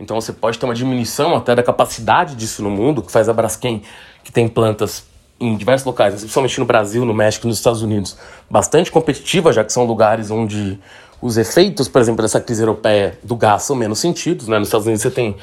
Então 0.00 0.20
você 0.20 0.32
pode 0.32 0.58
ter 0.58 0.64
uma 0.64 0.74
diminuição 0.74 1.36
até 1.36 1.54
da 1.54 1.62
capacidade 1.62 2.36
disso 2.36 2.62
no 2.62 2.70
mundo, 2.70 3.02
que 3.02 3.10
faz 3.10 3.28
a 3.28 3.32
Braskem, 3.32 3.82
que 4.22 4.30
tem 4.30 4.48
plantas 4.48 5.04
em 5.40 5.56
diversos 5.56 5.86
locais, 5.86 6.14
principalmente 6.14 6.58
no 6.58 6.66
Brasil, 6.66 7.04
no 7.04 7.14
México 7.14 7.46
e 7.46 7.48
nos 7.48 7.58
Estados 7.58 7.82
Unidos, 7.82 8.16
bastante 8.50 8.90
competitiva, 8.90 9.52
já 9.52 9.64
que 9.64 9.72
são 9.72 9.84
lugares 9.84 10.30
onde 10.30 10.78
os 11.20 11.36
efeitos, 11.36 11.88
por 11.88 12.00
exemplo, 12.00 12.22
dessa 12.22 12.40
crise 12.40 12.62
europeia 12.62 13.18
do 13.22 13.36
gás 13.36 13.62
são 13.62 13.76
menos 13.76 13.98
sentidos. 13.98 14.48
Né? 14.48 14.58
Nos 14.58 14.68
Estados 14.68 14.86
Unidos 14.86 15.02
você 15.02 15.10
tem 15.10 15.36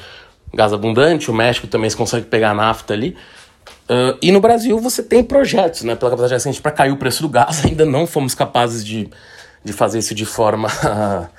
gás 0.54 0.72
abundante, 0.72 1.30
o 1.30 1.34
México 1.34 1.66
também 1.66 1.88
se 1.88 1.96
consegue 1.96 2.26
pegar 2.26 2.54
nafta 2.54 2.94
ali. 2.94 3.16
Uh, 3.88 4.18
e 4.20 4.32
no 4.32 4.40
Brasil 4.40 4.78
você 4.78 5.02
tem 5.02 5.22
projetos, 5.22 5.82
né? 5.82 5.94
Pela 5.94 6.10
capacidade 6.10 6.34
recente, 6.34 6.60
para 6.60 6.72
cair 6.72 6.90
o 6.90 6.96
preço 6.96 7.22
do 7.22 7.28
gás, 7.28 7.62
ainda 7.66 7.84
não 7.84 8.06
fomos 8.06 8.34
capazes 8.34 8.84
de, 8.84 9.08
de 9.64 9.72
fazer 9.72 9.98
isso 9.98 10.14
de 10.14 10.24
forma 10.24 10.68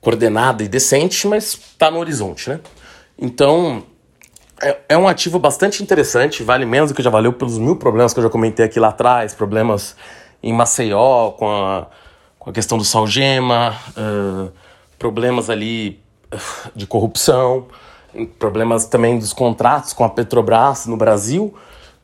coordenada 0.00 0.62
e 0.62 0.68
decente, 0.68 1.26
mas 1.26 1.54
está 1.54 1.90
no 1.90 1.98
horizonte, 1.98 2.50
né? 2.50 2.60
Então, 3.18 3.84
é, 4.62 4.78
é 4.90 4.98
um 4.98 5.06
ativo 5.06 5.38
bastante 5.38 5.82
interessante, 5.82 6.42
vale 6.42 6.64
menos 6.64 6.90
do 6.90 6.94
que 6.94 7.02
já 7.02 7.10
valeu 7.10 7.32
pelos 7.32 7.58
mil 7.58 7.76
problemas 7.76 8.12
que 8.12 8.18
eu 8.18 8.24
já 8.24 8.30
comentei 8.30 8.64
aqui 8.64 8.80
lá 8.80 8.88
atrás, 8.88 9.34
problemas 9.34 9.96
em 10.42 10.52
Maceió 10.52 11.30
com 11.32 11.48
a, 11.48 11.86
com 12.38 12.50
a 12.50 12.52
questão 12.52 12.78
do 12.78 12.84
salgema, 12.84 13.74
uh, 13.96 14.50
problemas 14.98 15.48
ali 15.50 16.00
de 16.74 16.86
corrupção, 16.86 17.66
problemas 18.38 18.86
também 18.86 19.18
dos 19.18 19.32
contratos 19.32 19.92
com 19.92 20.04
a 20.04 20.08
Petrobras 20.08 20.86
no 20.86 20.96
Brasil, 20.96 21.54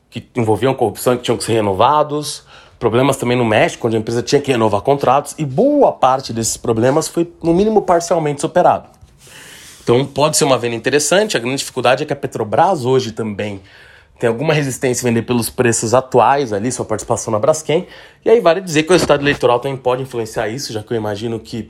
que 0.09 0.27
envolviam 0.35 0.73
corrupção 0.73 1.17
que 1.17 1.23
tinham 1.23 1.37
que 1.37 1.43
ser 1.43 1.53
renovados, 1.53 2.43
problemas 2.79 3.17
também 3.17 3.37
no 3.37 3.45
México, 3.45 3.87
onde 3.87 3.97
a 3.97 3.99
empresa 3.99 4.21
tinha 4.21 4.41
que 4.41 4.51
renovar 4.51 4.81
contratos, 4.81 5.35
e 5.37 5.45
boa 5.45 5.91
parte 5.91 6.33
desses 6.33 6.57
problemas 6.57 7.07
foi, 7.07 7.31
no 7.43 7.53
mínimo, 7.53 7.81
parcialmente 7.81 8.41
superado. 8.41 8.94
Então 9.85 10.03
pode 10.03 10.35
ser 10.35 10.45
uma 10.45 10.57
venda 10.57 10.75
interessante. 10.75 11.37
A 11.37 11.39
grande 11.39 11.57
dificuldade 11.57 12.01
é 12.01 12.05
que 12.07 12.11
a 12.11 12.15
Petrobras 12.15 12.85
hoje 12.85 13.11
também 13.11 13.61
tem 14.17 14.27
alguma 14.27 14.51
resistência 14.51 15.03
em 15.03 15.13
vender 15.13 15.21
pelos 15.21 15.47
preços 15.47 15.93
atuais 15.93 16.51
ali, 16.51 16.71
sua 16.71 16.83
participação 16.83 17.31
na 17.31 17.37
Braskem. 17.37 17.85
E 18.25 18.29
aí 18.31 18.39
vale 18.39 18.61
dizer 18.61 18.81
que 18.81 18.89
o 18.89 18.93
resultado 18.93 19.21
eleitoral 19.21 19.59
também 19.59 19.77
pode 19.77 20.01
influenciar 20.01 20.49
isso, 20.49 20.73
já 20.73 20.81
que 20.81 20.91
eu 20.91 20.97
imagino 20.97 21.39
que 21.39 21.69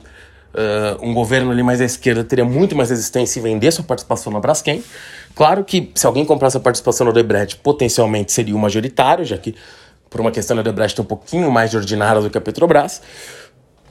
uh, 0.54 1.06
um 1.06 1.12
governo 1.12 1.50
ali 1.50 1.62
mais 1.62 1.78
à 1.78 1.84
esquerda 1.84 2.24
teria 2.24 2.44
muito 2.46 2.74
mais 2.74 2.88
resistência 2.88 3.38
em 3.38 3.42
vender 3.42 3.70
sua 3.70 3.84
participação 3.84 4.32
na 4.32 4.40
Braskem. 4.40 4.82
Claro 5.34 5.62
que 5.62 5.92
se 5.94 6.06
alguém 6.06 6.24
comprasse 6.24 6.56
a 6.56 6.60
participação 6.60 7.04
no 7.04 7.10
Odebrecht, 7.10 7.56
potencialmente 7.56 8.32
seria 8.32 8.56
o 8.56 8.58
majoritário, 8.58 9.26
já 9.26 9.36
que 9.36 9.54
por 10.08 10.22
uma 10.22 10.30
questão 10.30 10.56
da 10.56 10.62
Odebrecht 10.62 10.98
é 10.98 11.02
um 11.02 11.06
pouquinho 11.06 11.50
mais 11.50 11.70
de 11.70 11.76
ordinária 11.76 12.22
do 12.22 12.30
que 12.30 12.38
a 12.38 12.40
Petrobras 12.40 13.02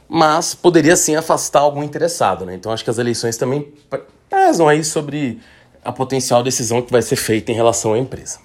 mas 0.08 0.54
poderia 0.56 0.96
sim 0.96 1.16
afastar 1.16 1.60
algum 1.60 1.84
interessado, 1.84 2.46
né? 2.46 2.56
Então 2.56 2.72
acho 2.72 2.84
que 2.84 2.90
as 2.90 2.98
eleições 2.98 3.38
também 3.38 3.74
pesam 4.30 4.68
aí 4.68 4.84
sobre 4.84 5.40
a 5.84 5.92
potencial 5.92 6.42
decisão 6.44 6.82
que 6.82 6.92
vai 6.92 7.02
ser 7.02 7.16
feita 7.16 7.52
em 7.52 7.56
relação 7.56 7.94
à 7.94 7.98
empresa. 7.98 8.40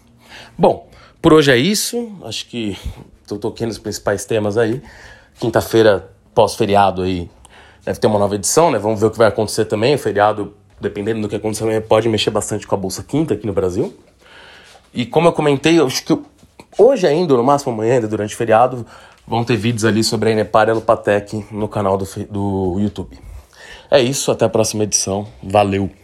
Bom, 0.57 0.89
por 1.23 1.33
hoje 1.33 1.51
é 1.51 1.57
isso. 1.57 2.13
Acho 2.25 2.47
que 2.47 2.77
estou 3.23 3.39
toquando 3.39 3.69
nos 3.69 3.79
principais 3.79 4.25
temas 4.25 4.57
aí. 4.57 4.83
Quinta-feira, 5.39 6.11
pós-feriado 6.35 7.03
aí, 7.03 7.31
deve 7.85 7.99
ter 7.99 8.07
uma 8.07 8.19
nova 8.19 8.35
edição, 8.35 8.71
né? 8.71 8.79
Vamos 8.79 9.01
ver 9.01 9.07
o 9.07 9.11
que 9.11 9.19
vai 9.19 9.29
acontecer 9.29 9.65
também. 9.65 9.95
O 9.95 9.99
feriado, 9.99 10.55
dependendo 10.81 11.21
do 11.21 11.29
que 11.29 11.37
acontecer, 11.37 11.81
pode 11.83 12.09
mexer 12.09 12.31
bastante 12.31 12.67
com 12.67 12.75
a 12.75 12.79
Bolsa 12.79 13.03
Quinta 13.03 13.35
aqui 13.35 13.47
no 13.47 13.53
Brasil. 13.53 13.95
E 14.93 15.07
como 15.07 15.29
eu 15.29 15.33
comentei, 15.33 15.79
eu 15.79 15.87
acho 15.87 16.05
que 16.05 16.19
hoje 16.77 17.07
ainda, 17.07 17.35
no 17.35 17.45
máximo 17.45 17.73
amanhã, 17.73 17.95
ainda 17.95 18.09
durante 18.09 18.35
o 18.35 18.37
feriado, 18.37 18.87
vão 19.27 19.45
ter 19.45 19.57
vídeos 19.57 19.85
ali 19.85 20.03
sobre 20.03 20.31
a 20.31 20.33
Enepar 20.33 20.69
e 20.69 20.71
a 20.71 20.75
Lupatec 20.75 21.47
no 21.51 21.69
canal 21.69 21.97
do, 21.97 22.07
do 22.29 22.81
YouTube. 22.81 23.19
É 23.91 24.01
isso, 24.01 24.31
até 24.31 24.45
a 24.45 24.49
próxima 24.49 24.85
edição. 24.85 25.27
Valeu! 25.43 26.00